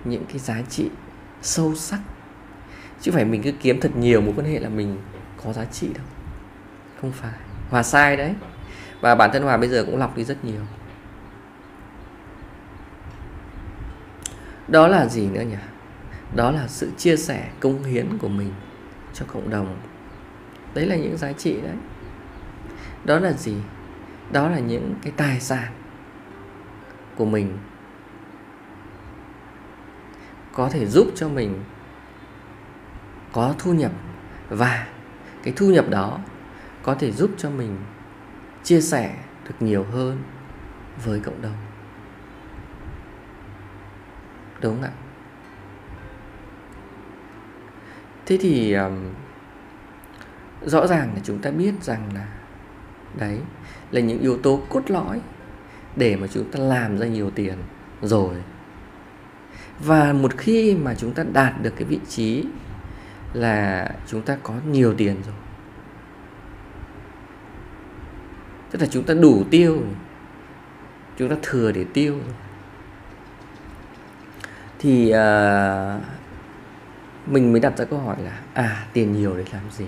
những 0.05 0.25
cái 0.25 0.39
giá 0.39 0.61
trị 0.69 0.89
sâu 1.41 1.75
sắc. 1.75 1.99
Chứ 3.01 3.11
phải 3.11 3.25
mình 3.25 3.41
cứ 3.41 3.51
kiếm 3.51 3.79
thật 3.79 3.95
nhiều 3.95 4.21
mối 4.21 4.33
quan 4.37 4.47
hệ 4.47 4.59
là 4.59 4.69
mình 4.69 4.97
có 5.43 5.53
giá 5.53 5.65
trị 5.65 5.87
đâu. 5.93 6.05
Không 7.01 7.11
phải. 7.11 7.39
Hòa 7.69 7.83
sai 7.83 8.17
đấy. 8.17 8.33
Và 9.01 9.15
bản 9.15 9.29
thân 9.33 9.43
hòa 9.43 9.57
bây 9.57 9.69
giờ 9.69 9.83
cũng 9.85 9.97
lọc 9.97 10.17
đi 10.17 10.23
rất 10.23 10.45
nhiều. 10.45 10.61
Đó 14.67 14.87
là 14.87 15.07
gì 15.07 15.27
nữa 15.27 15.41
nhỉ? 15.41 15.55
Đó 16.35 16.51
là 16.51 16.67
sự 16.67 16.91
chia 16.97 17.17
sẻ 17.17 17.49
công 17.59 17.83
hiến 17.83 18.17
của 18.17 18.27
mình 18.27 18.53
cho 19.13 19.25
cộng 19.27 19.49
đồng 19.49 19.77
đấy 20.75 20.85
là 20.85 20.95
những 20.95 21.17
giá 21.17 21.33
trị 21.33 21.61
đấy. 21.61 21.75
Đó 23.05 23.19
là 23.19 23.31
gì? 23.31 23.55
Đó 24.31 24.49
là 24.49 24.59
những 24.59 24.95
cái 25.01 25.13
tài 25.17 25.39
sản 25.39 25.71
của 27.15 27.25
mình. 27.25 27.57
Có 30.53 30.69
thể 30.69 30.85
giúp 30.85 31.07
cho 31.15 31.29
mình 31.29 31.63
có 33.33 33.55
thu 33.59 33.73
nhập 33.73 33.91
và 34.49 34.87
cái 35.43 35.53
thu 35.57 35.69
nhập 35.69 35.89
đó 35.89 36.19
có 36.83 36.95
thể 36.95 37.11
giúp 37.11 37.31
cho 37.37 37.49
mình 37.49 37.77
chia 38.63 38.81
sẻ 38.81 39.15
được 39.43 39.55
nhiều 39.59 39.83
hơn 39.83 40.23
với 41.05 41.19
cộng 41.19 41.41
đồng. 41.41 41.57
Đúng 44.61 44.75
không 44.75 44.83
ạ? 44.83 44.91
Thế 48.25 48.37
thì 48.41 48.73
um, 48.73 49.13
rõ 50.65 50.87
ràng 50.87 51.11
là 51.15 51.21
chúng 51.23 51.39
ta 51.39 51.51
biết 51.51 51.73
rằng 51.81 52.09
là 52.13 52.27
đấy 53.17 53.39
là 53.91 54.01
những 54.01 54.19
yếu 54.19 54.37
tố 54.37 54.61
cốt 54.69 54.83
lõi 54.87 55.21
để 55.95 56.15
mà 56.15 56.27
chúng 56.27 56.51
ta 56.51 56.59
làm 56.59 56.97
ra 56.97 57.07
nhiều 57.07 57.31
tiền 57.31 57.57
rồi 58.01 58.35
và 59.79 60.13
một 60.13 60.37
khi 60.37 60.75
mà 60.75 60.95
chúng 60.95 61.13
ta 61.13 61.23
đạt 61.33 61.61
được 61.61 61.73
cái 61.75 61.83
vị 61.83 61.99
trí 62.09 62.45
là 63.33 63.89
chúng 64.07 64.21
ta 64.21 64.37
có 64.43 64.53
nhiều 64.67 64.93
tiền 64.97 65.15
rồi 65.25 65.35
tức 68.71 68.81
là 68.81 68.87
chúng 68.91 69.03
ta 69.03 69.13
đủ 69.13 69.43
tiêu 69.51 69.73
rồi. 69.73 69.95
chúng 71.17 71.29
ta 71.29 71.35
thừa 71.41 71.71
để 71.71 71.85
tiêu 71.93 72.13
rồi 72.13 72.35
thì 74.79 75.13
uh, 75.13 76.01
mình 77.27 77.51
mới 77.51 77.61
đặt 77.61 77.77
ra 77.77 77.85
câu 77.85 77.99
hỏi 77.99 78.15
là 78.23 78.39
à 78.53 78.85
tiền 78.93 79.13
nhiều 79.13 79.37
để 79.37 79.43
làm 79.51 79.61
gì 79.71 79.85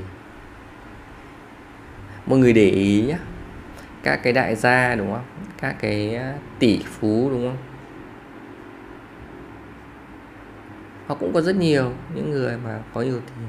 mọi 2.27 2.39
người 2.39 2.53
để 2.53 2.69
ý 2.69 3.01
nhé 3.01 3.17
các 4.03 4.19
cái 4.23 4.33
đại 4.33 4.55
gia 4.55 4.95
đúng 4.95 5.11
không? 5.11 5.25
Các 5.57 5.75
cái 5.79 6.15
ờ, 6.15 6.33
tỷ 6.59 6.83
phú 6.83 7.29
đúng 7.31 7.49
không? 7.49 7.57
Họ 11.07 11.15
cũng 11.15 11.33
có 11.33 11.41
rất 11.41 11.55
nhiều 11.55 11.91
những 12.15 12.31
người 12.31 12.57
mà 12.57 12.79
có 12.93 13.01
nhiều 13.01 13.19
tiền. 13.19 13.47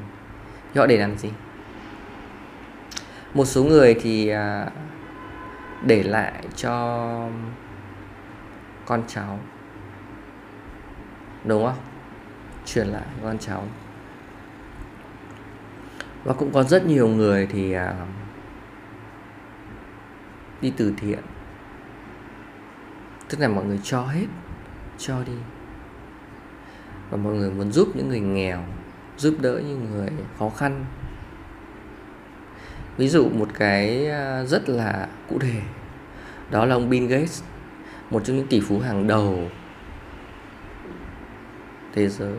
Thì 0.74 0.80
họ 0.80 0.86
để 0.86 0.96
làm 0.96 1.18
gì? 1.18 1.30
Một 3.34 3.44
số 3.44 3.64
người 3.64 3.94
thì 3.94 4.28
ờ, 4.28 4.70
để 5.86 6.02
lại 6.02 6.32
cho 6.56 7.28
con 8.86 9.02
cháu. 9.06 9.38
Đúng 11.44 11.64
không? 11.64 11.78
Truyền 12.66 12.86
lại 12.86 13.02
con 13.22 13.38
cháu. 13.38 13.64
Và 16.24 16.34
cũng 16.34 16.52
có 16.52 16.62
rất 16.62 16.86
nhiều 16.86 17.08
người 17.08 17.46
thì 17.46 17.76
uh, 17.76 17.80
đi 20.60 20.72
từ 20.76 20.92
thiện. 20.96 21.18
Tức 23.28 23.40
là 23.40 23.48
mọi 23.48 23.64
người 23.64 23.80
cho 23.82 24.02
hết, 24.02 24.26
cho 24.98 25.24
đi. 25.26 25.32
Và 27.10 27.16
mọi 27.16 27.34
người 27.34 27.50
muốn 27.50 27.72
giúp 27.72 27.88
những 27.94 28.08
người 28.08 28.20
nghèo, 28.20 28.64
giúp 29.16 29.34
đỡ 29.40 29.60
những 29.66 29.90
người 29.90 30.08
khó 30.38 30.48
khăn. 30.48 30.84
Ví 32.96 33.08
dụ 33.08 33.28
một 33.28 33.48
cái 33.54 34.10
à, 34.10 34.44
rất 34.44 34.68
là 34.68 35.08
cụ 35.28 35.38
thể, 35.38 35.60
đó 36.50 36.64
là 36.64 36.74
ông 36.74 36.90
Bill 36.90 37.06
Gates, 37.06 37.42
một 38.10 38.24
trong 38.24 38.36
những 38.36 38.46
tỷ 38.46 38.60
phú 38.60 38.78
hàng 38.78 39.06
đầu 39.06 39.48
thế 41.94 42.08
giới. 42.08 42.34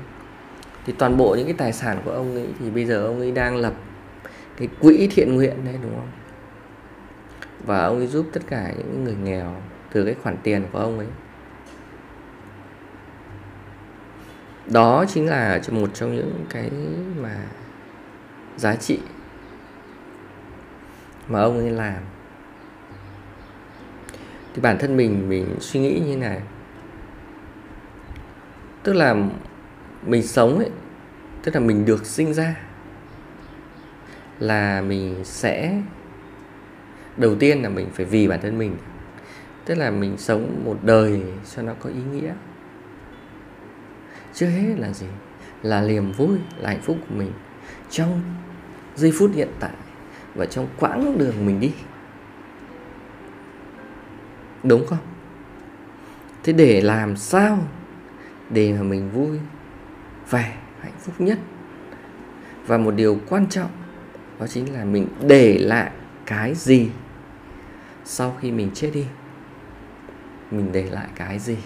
Thì 0.86 0.94
toàn 0.98 1.18
bộ 1.18 1.36
những 1.36 1.46
cái 1.46 1.56
tài 1.58 1.74
sản 1.74 2.02
của 2.06 2.12
ông 2.12 2.36
ấy 2.36 2.48
thì 2.60 2.70
bây 2.70 2.86
giờ 2.86 3.06
ông 3.06 3.20
ấy 3.20 3.32
đang 3.32 3.56
lập 3.56 3.74
cái 4.58 4.68
quỹ 4.80 5.08
thiện 5.12 5.36
nguyện 5.36 5.66
đấy, 5.66 5.76
đúng 5.84 5.96
không? 5.96 6.10
Và 7.66 7.86
ông 7.86 7.98
ấy 7.98 8.08
giúp 8.08 8.30
tất 8.34 8.42
cả 8.48 8.72
những 8.78 9.04
người 9.04 9.16
nghèo 9.24 9.62
từ 9.92 10.06
cái 10.06 10.16
khoản 10.24 10.38
tiền 10.44 10.66
của 10.72 10.80
ông 10.80 10.98
ấy. 10.98 11.08
Đó 14.66 15.06
chính 15.08 15.28
là 15.28 15.62
một 15.72 15.90
trong 15.94 16.16
những 16.16 16.46
cái 16.50 16.72
mà 17.18 17.36
giá 18.58 18.76
trị 18.76 19.00
mà 21.28 21.42
ông 21.42 21.58
ấy 21.58 21.70
làm. 21.70 22.04
Thì 24.54 24.62
bản 24.62 24.78
thân 24.78 24.98
mình 24.98 25.30
mình 25.30 25.56
suy 25.60 25.80
nghĩ 25.80 26.02
như 26.06 26.18
này. 26.18 26.42
Tức 28.84 28.94
là 28.94 29.16
mình 30.06 30.24
sống 30.24 30.58
ấy, 30.58 30.70
tức 31.44 31.56
là 31.56 31.62
mình 31.62 31.86
được 31.86 32.06
sinh 32.06 32.34
ra 32.34 32.56
là 34.40 34.82
mình 34.82 35.16
sẽ 35.24 35.82
đầu 37.20 37.36
tiên 37.36 37.62
là 37.62 37.70
mình 37.70 37.88
phải 37.94 38.06
vì 38.06 38.28
bản 38.28 38.40
thân 38.42 38.58
mình. 38.58 38.76
Tức 39.66 39.76
là 39.76 39.92
mình 39.92 40.18
sống 40.18 40.62
một 40.66 40.78
đời 40.84 41.24
cho 41.56 41.62
nó 41.62 41.74
có 41.80 41.90
ý 41.90 42.02
nghĩa. 42.14 42.34
Chưa 44.34 44.48
hết 44.48 44.76
là 44.78 44.94
gì? 44.94 45.08
Là 45.64 45.82
niềm 45.82 46.12
vui, 46.12 46.38
là 46.58 46.70
hạnh 46.70 46.82
phúc 46.82 46.98
của 47.10 47.16
mình 47.16 47.32
trong 47.90 48.22
giây 48.96 49.12
phút 49.16 49.32
hiện 49.34 49.50
tại 49.60 49.72
và 50.36 50.46
trong 50.46 50.68
quãng 50.80 51.18
đường 51.18 51.46
mình 51.46 51.60
đi. 51.60 51.72
Đúng 54.64 54.88
không? 54.88 54.98
Thế 56.44 56.54
để 56.54 56.82
làm 56.82 57.18
sao 57.18 57.60
để 58.50 58.74
mà 58.74 58.84
mình 58.84 59.12
vui, 59.12 59.40
vẻ, 60.30 60.56
hạnh 60.80 60.94
phúc 61.00 61.16
nhất? 61.22 61.40
Và 62.68 62.78
một 62.78 62.92
điều 62.92 63.20
quan 63.30 63.48
trọng 63.48 63.72
đó 64.40 64.48
chính 64.48 64.74
là 64.74 64.86
mình 64.86 65.08
để 65.28 65.58
lại 65.58 65.92
cái 66.26 66.56
gì 66.56 66.90
sau 68.12 68.36
khi 68.42 68.52
mình 68.52 68.72
chết 68.74 68.92
đi, 68.94 69.06
mình 70.52 70.72
để 70.72 70.84
lại 70.92 71.08
cái 71.16 71.40
gì? 71.40 71.58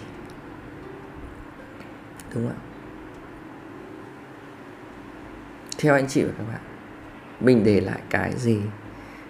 Đúng 2.34 2.48
không 2.48 2.56
ạ? 2.56 2.60
Theo 5.78 5.94
anh 5.94 6.08
chị 6.08 6.22
và 6.22 6.32
các 6.38 6.44
bạn, 6.48 6.60
mình 7.40 7.64
để 7.64 7.80
lại 7.80 8.00
cái 8.10 8.32
gì 8.36 8.60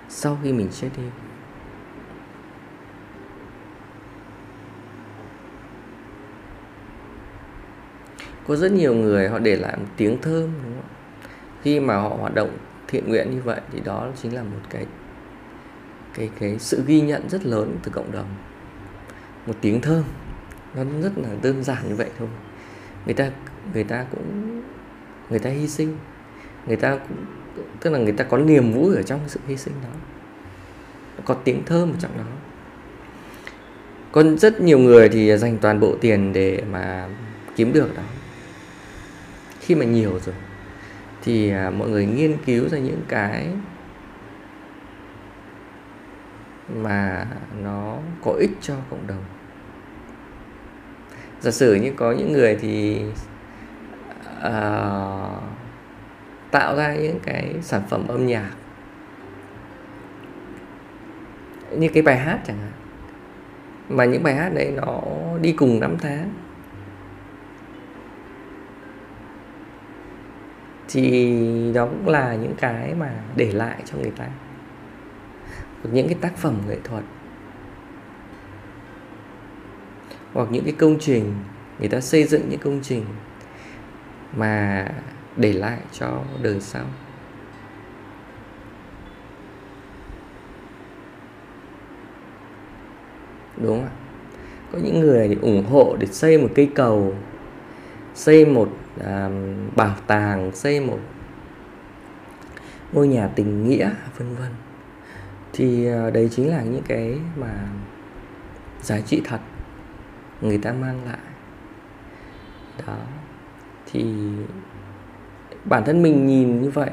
sau 0.09 0.39
khi 0.43 0.53
mình 0.53 0.69
chết 0.73 0.89
đi? 0.97 1.03
Có 8.47 8.57
rất 8.57 8.73
nhiều 8.73 8.95
người 8.95 9.29
họ 9.29 9.39
để 9.39 9.57
lại 9.57 9.77
một 9.77 9.89
tiếng 9.97 10.19
thơm, 10.23 10.53
đúng 10.65 10.75
không? 10.75 10.91
khi 11.63 11.81
mà 11.81 11.97
họ 11.97 12.09
hoạt 12.09 12.35
động 12.35 12.59
thiện 12.89 13.09
nguyện 13.09 13.31
như 13.31 13.41
vậy 13.45 13.61
thì 13.73 13.81
đó 13.81 14.09
chính 14.23 14.35
là 14.35 14.43
một 14.43 14.61
cái 14.71 14.87
cái 16.15 16.31
cái 16.41 16.59
sự 16.59 16.83
ghi 16.87 17.01
nhận 17.01 17.29
rất 17.29 17.47
lớn 17.47 17.79
từ 17.83 17.93
cộng 17.93 18.13
đồng. 18.13 18.27
Một 19.47 19.55
tiếng 19.61 19.81
thơm 19.81 20.05
nó 20.75 20.85
rất 21.03 21.13
là 21.17 21.29
đơn 21.43 21.65
giản 21.65 21.89
như 21.89 21.97
vậy 21.97 22.11
thôi. 22.19 22.29
Người 23.07 23.15
ta 23.15 23.31
người 23.75 23.85
ta 23.85 24.05
cũng, 24.11 24.63
người 25.31 25.39
ta 25.39 25.51
hy 25.51 25.69
sinh. 25.69 25.97
Người 26.67 26.77
ta 26.77 26.97
cũng, 27.09 27.17
tức 27.81 27.91
là 27.91 27.99
người 27.99 28.13
ta 28.13 28.25
có 28.25 28.39
niềm 28.39 28.73
vui 28.73 28.97
ở 28.97 29.03
trong 29.03 29.21
sự 29.27 29.41
hy 29.47 29.57
sinh 29.57 29.75
đó. 29.83 29.89
Có 31.25 31.35
tiếng 31.35 31.65
thơm 31.65 31.93
ở 31.93 31.97
trong 31.99 32.11
đó. 32.19 32.25
Có 34.13 34.23
rất 34.23 34.61
nhiều 34.61 34.79
người 34.79 35.09
thì 35.09 35.37
dành 35.37 35.59
toàn 35.59 35.81
bộ 35.81 35.97
tiền 36.01 36.33
để 36.33 36.63
mà 36.71 37.09
kiếm 37.57 37.73
được 37.73 37.97
đó. 37.97 38.03
Khi 39.61 39.75
mà 39.75 39.85
nhiều 39.85 40.11
rồi, 40.11 40.35
thì 41.23 41.51
à, 41.51 41.71
mọi 41.71 41.89
người 41.89 42.07
nghiên 42.07 42.37
cứu 42.47 42.69
ra 42.69 42.79
những 42.79 43.01
cái 43.09 43.49
mà 46.69 47.27
nó 47.63 47.97
có 48.25 48.33
ích 48.33 48.51
cho 48.61 48.75
cộng 48.91 49.07
đồng. 49.07 49.25
Giả 51.41 51.51
sử 51.51 51.75
như 51.75 51.93
có 51.97 52.13
những 52.13 52.33
người 52.33 52.59
thì 52.61 53.05
uh, 54.39 55.43
tạo 56.51 56.77
ra 56.77 56.95
những 56.95 57.21
cái 57.23 57.55
sản 57.63 57.83
phẩm 57.89 58.09
âm 58.09 58.27
nhạc 58.27 58.51
như 61.71 61.89
cái 61.89 62.03
bài 62.03 62.19
hát 62.19 62.39
chẳng 62.47 62.59
hạn 62.59 62.73
mà 63.89 64.05
những 64.05 64.23
bài 64.23 64.35
hát 64.35 64.49
đấy 64.55 64.73
nó 64.77 65.01
đi 65.41 65.53
cùng 65.53 65.81
năm 65.81 65.97
tháng. 65.99 66.31
Thì 70.89 71.73
đó 71.75 71.87
cũng 71.87 72.09
là 72.09 72.35
những 72.35 72.55
cái 72.61 72.95
mà 72.95 73.11
để 73.37 73.53
lại 73.53 73.83
cho 73.85 73.99
người 73.99 74.13
ta 74.17 74.27
những 75.93 76.07
cái 76.07 76.17
tác 76.21 76.37
phẩm 76.37 76.57
nghệ 76.69 76.79
thuật. 76.85 77.05
Hoặc 80.33 80.49
những 80.51 80.65
cái 80.65 80.75
công 80.79 80.99
trình 81.01 81.35
người 81.79 81.89
ta 81.89 82.01
xây 82.01 82.25
dựng 82.25 82.49
những 82.49 82.61
công 82.61 82.81
trình 82.83 83.05
mà 84.37 84.87
để 85.37 85.53
lại 85.53 85.79
cho 85.93 86.23
đời 86.43 86.61
sau. 86.61 86.85
Đúng 93.57 93.67
không 93.67 93.85
ạ? 93.85 93.91
Có 94.73 94.79
những 94.79 95.01
người 95.01 95.29
thì 95.29 95.37
ủng 95.43 95.65
hộ 95.71 95.97
để 96.01 96.07
xây 96.07 96.39
một 96.39 96.49
cây 96.55 96.71
cầu 96.75 97.15
xây 98.15 98.47
một 98.47 98.69
à, 99.05 99.31
bảo 99.77 99.97
tàng 100.07 100.51
xây 100.55 100.81
một 100.81 100.99
ngôi 102.93 103.09
nhà 103.09 103.29
tình 103.35 103.69
nghĩa 103.69 103.91
vân 104.19 104.35
vân 104.35 104.51
thì 105.57 105.87
ờ, 105.87 106.11
đấy 106.11 106.29
chính 106.33 106.51
là 106.51 106.63
những 106.63 106.83
cái 106.89 107.19
mà 107.37 107.69
giá 108.83 109.01
trị 109.01 109.23
thật 109.25 109.39
người 110.41 110.59
ta 110.59 110.73
mang 110.73 111.05
lại. 111.07 111.19
Đó. 112.87 112.97
Thì 113.93 114.05
bản 115.65 115.85
thân 115.85 116.03
mình 116.03 116.27
nhìn 116.27 116.63
như 116.63 116.71
vậy 116.71 116.91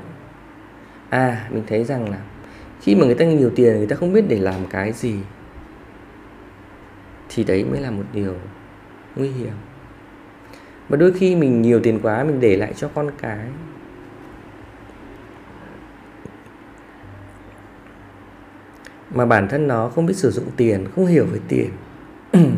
à 1.09 1.49
mình 1.51 1.63
thấy 1.67 1.83
rằng 1.83 2.09
là 2.09 2.17
khi 2.81 2.95
mà 2.95 3.05
người 3.05 3.15
ta 3.15 3.25
nhiều 3.25 3.51
tiền, 3.55 3.77
người 3.77 3.87
ta 3.87 3.95
không 3.95 4.13
biết 4.13 4.25
để 4.27 4.39
làm 4.39 4.65
cái 4.69 4.91
gì 4.91 5.15
thì 7.29 7.43
đấy 7.43 7.65
mới 7.71 7.81
là 7.81 7.91
một 7.91 8.03
điều 8.13 8.35
nguy 9.15 9.29
hiểm. 9.29 9.53
Mà 10.89 10.97
đôi 10.97 11.13
khi 11.13 11.35
mình 11.35 11.61
nhiều 11.61 11.79
tiền 11.83 11.99
quá, 12.03 12.23
mình 12.23 12.39
để 12.39 12.55
lại 12.55 12.73
cho 12.75 12.89
con 12.95 13.11
cái 13.17 13.47
mà 19.13 19.25
bản 19.25 19.47
thân 19.47 19.67
nó 19.67 19.89
không 19.89 20.05
biết 20.05 20.15
sử 20.17 20.31
dụng 20.31 20.45
tiền, 20.57 20.87
không 20.95 21.05
hiểu 21.05 21.25
về 21.25 21.39
tiền, 21.47 21.69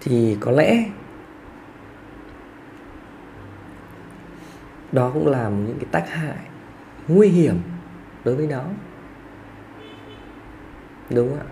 thì 0.00 0.36
có 0.40 0.50
lẽ 0.50 0.84
đó 4.92 5.10
cũng 5.14 5.26
là 5.26 5.48
những 5.48 5.76
cái 5.78 5.88
tác 5.90 6.10
hại 6.10 6.36
nguy 7.08 7.28
hiểm 7.28 7.60
đối 8.24 8.36
với 8.36 8.46
nó. 8.46 8.64
Đúng 11.10 11.28
không 11.28 11.38
ạ? 11.38 11.50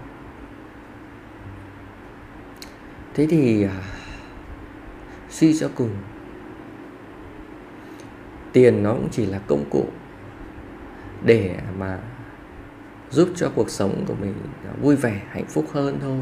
Thế 3.14 3.26
thì 3.30 3.62
à, 3.62 3.82
suy 5.30 5.58
cho 5.58 5.70
cùng, 5.74 5.90
tiền 8.52 8.82
nó 8.82 8.92
cũng 8.92 9.08
chỉ 9.10 9.26
là 9.26 9.38
công 9.46 9.64
cụ 9.70 9.86
để 11.24 11.58
mà 11.78 11.98
giúp 13.12 13.28
cho 13.36 13.50
cuộc 13.54 13.70
sống 13.70 14.04
của 14.08 14.14
mình 14.14 14.34
vui 14.82 14.96
vẻ, 14.96 15.22
hạnh 15.28 15.46
phúc 15.46 15.66
hơn 15.72 15.98
thôi. 16.00 16.20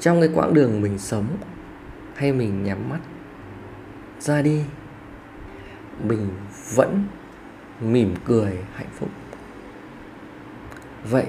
Trong 0.00 0.20
cái 0.20 0.30
quãng 0.34 0.54
đường 0.54 0.80
mình 0.80 0.98
sống 0.98 1.36
hay 2.14 2.32
mình 2.32 2.64
nhắm 2.64 2.88
mắt 2.88 3.00
ra 4.20 4.42
đi, 4.42 4.64
mình 6.04 6.30
vẫn 6.74 7.04
mỉm 7.80 8.14
cười, 8.24 8.58
hạnh 8.74 8.90
phúc. 8.92 9.08
Vậy 11.10 11.26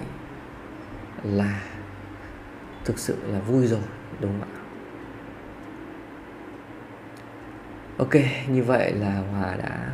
là 1.23 1.61
thực 2.85 2.99
sự 2.99 3.17
là 3.27 3.39
vui 3.39 3.67
rồi, 3.67 3.81
đúng 4.19 4.31
không 4.39 4.49
ạ? 4.49 4.53
Ok, 7.97 8.15
như 8.49 8.63
vậy 8.63 8.93
là 8.93 9.23
hòa 9.31 9.55
đã 9.55 9.89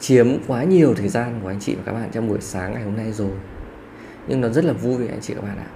chiếm 0.00 0.26
quá 0.46 0.64
nhiều 0.64 0.94
thời 0.94 1.08
gian 1.08 1.40
của 1.42 1.48
anh 1.48 1.60
chị 1.60 1.74
và 1.74 1.82
các 1.86 1.92
bạn 1.92 2.08
trong 2.12 2.28
buổi 2.28 2.40
sáng 2.40 2.74
ngày 2.74 2.82
hôm 2.82 2.96
nay 2.96 3.12
rồi. 3.12 3.32
Nhưng 4.28 4.40
nó 4.40 4.48
rất 4.48 4.64
là 4.64 4.72
vui 4.72 5.08
anh 5.08 5.20
chị 5.20 5.34
và 5.34 5.40
các 5.40 5.46
bạn 5.46 5.58
ạ. 5.58 5.70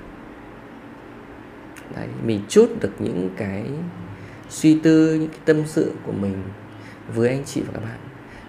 Đấy, 1.97 2.07
mình 2.25 2.41
chốt 2.49 2.69
được 2.81 2.93
những 2.99 3.31
cái 3.37 3.65
suy 4.49 4.79
tư 4.83 5.15
những 5.15 5.29
cái 5.29 5.41
tâm 5.45 5.63
sự 5.67 5.93
của 6.07 6.13
mình 6.13 6.43
với 7.15 7.29
anh 7.29 7.45
chị 7.45 7.61
và 7.61 7.73
các 7.73 7.81
bạn. 7.85 7.99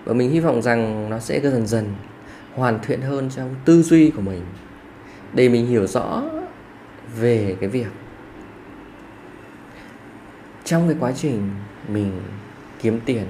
Và 0.06 0.14
mình 0.14 0.32
hy 0.32 0.40
vọng 0.40 0.62
rằng 0.62 1.10
nó 1.10 1.20
sẽ 1.20 1.40
dần 1.40 1.68
dần 1.68 1.86
hoàn 2.56 2.80
thiện 2.80 3.02
hơn 3.02 3.30
trong 3.36 3.56
tư 3.66 3.84
duy 3.84 4.12
của 4.16 4.22
mình 4.22 4.42
để 5.34 5.50
mình 5.50 5.68
hiểu 5.68 5.88
rõ 5.88 6.24
về 7.20 7.56
cái 7.60 7.70
việc 7.70 7.88
trong 10.64 10.88
cái 10.88 10.98
quá 11.00 11.12
trình 11.12 11.50
mình 11.88 12.12
kiếm 12.82 13.00
tiền 13.06 13.26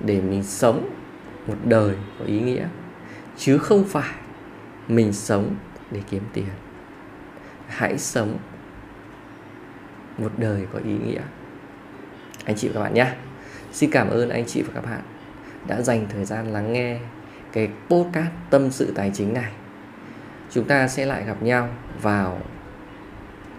để 0.00 0.20
mình 0.20 0.42
sống 0.42 0.88
một 1.46 1.56
đời 1.64 1.96
có 2.18 2.24
ý 2.24 2.40
nghĩa, 2.40 2.66
chứ 3.36 3.58
không 3.58 3.84
phải 3.84 4.14
mình 4.88 5.12
sống 5.12 5.54
để 5.90 6.00
kiếm 6.10 6.22
tiền. 6.32 6.48
Hãy 7.68 7.98
sống 7.98 8.38
một 10.18 10.32
đời 10.36 10.66
có 10.72 10.78
ý 10.84 10.92
nghĩa. 10.92 11.20
Anh 12.44 12.56
chị 12.56 12.68
và 12.68 12.74
các 12.74 12.80
bạn 12.80 12.94
nhé. 12.94 13.12
Xin 13.72 13.90
cảm 13.90 14.08
ơn 14.10 14.28
anh 14.28 14.44
chị 14.46 14.62
và 14.62 14.72
các 14.74 14.84
bạn 14.84 15.00
đã 15.66 15.82
dành 15.82 16.06
thời 16.08 16.24
gian 16.24 16.52
lắng 16.52 16.72
nghe 16.72 16.98
cái 17.52 17.68
podcast 17.88 18.30
tâm 18.50 18.70
sự 18.70 18.92
tài 18.94 19.10
chính 19.14 19.34
này. 19.34 19.52
Chúng 20.50 20.64
ta 20.64 20.88
sẽ 20.88 21.06
lại 21.06 21.24
gặp 21.24 21.42
nhau 21.42 21.68
vào 22.02 22.40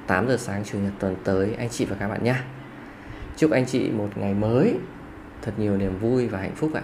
8 0.07 0.27
giờ 0.27 0.37
sáng 0.37 0.63
chủ 0.63 0.77
nhật 0.79 0.93
tuần 0.99 1.15
tới, 1.23 1.55
anh 1.57 1.69
chị 1.69 1.85
và 1.85 1.95
các 1.99 2.07
bạn 2.07 2.23
nhé. 2.23 2.35
Chúc 3.37 3.51
anh 3.51 3.65
chị 3.65 3.89
một 3.89 4.09
ngày 4.15 4.33
mới, 4.33 4.77
thật 5.41 5.51
nhiều 5.57 5.77
niềm 5.77 5.99
vui 5.99 6.27
và 6.27 6.39
hạnh 6.39 6.55
phúc 6.55 6.73
ạ. 6.73 6.81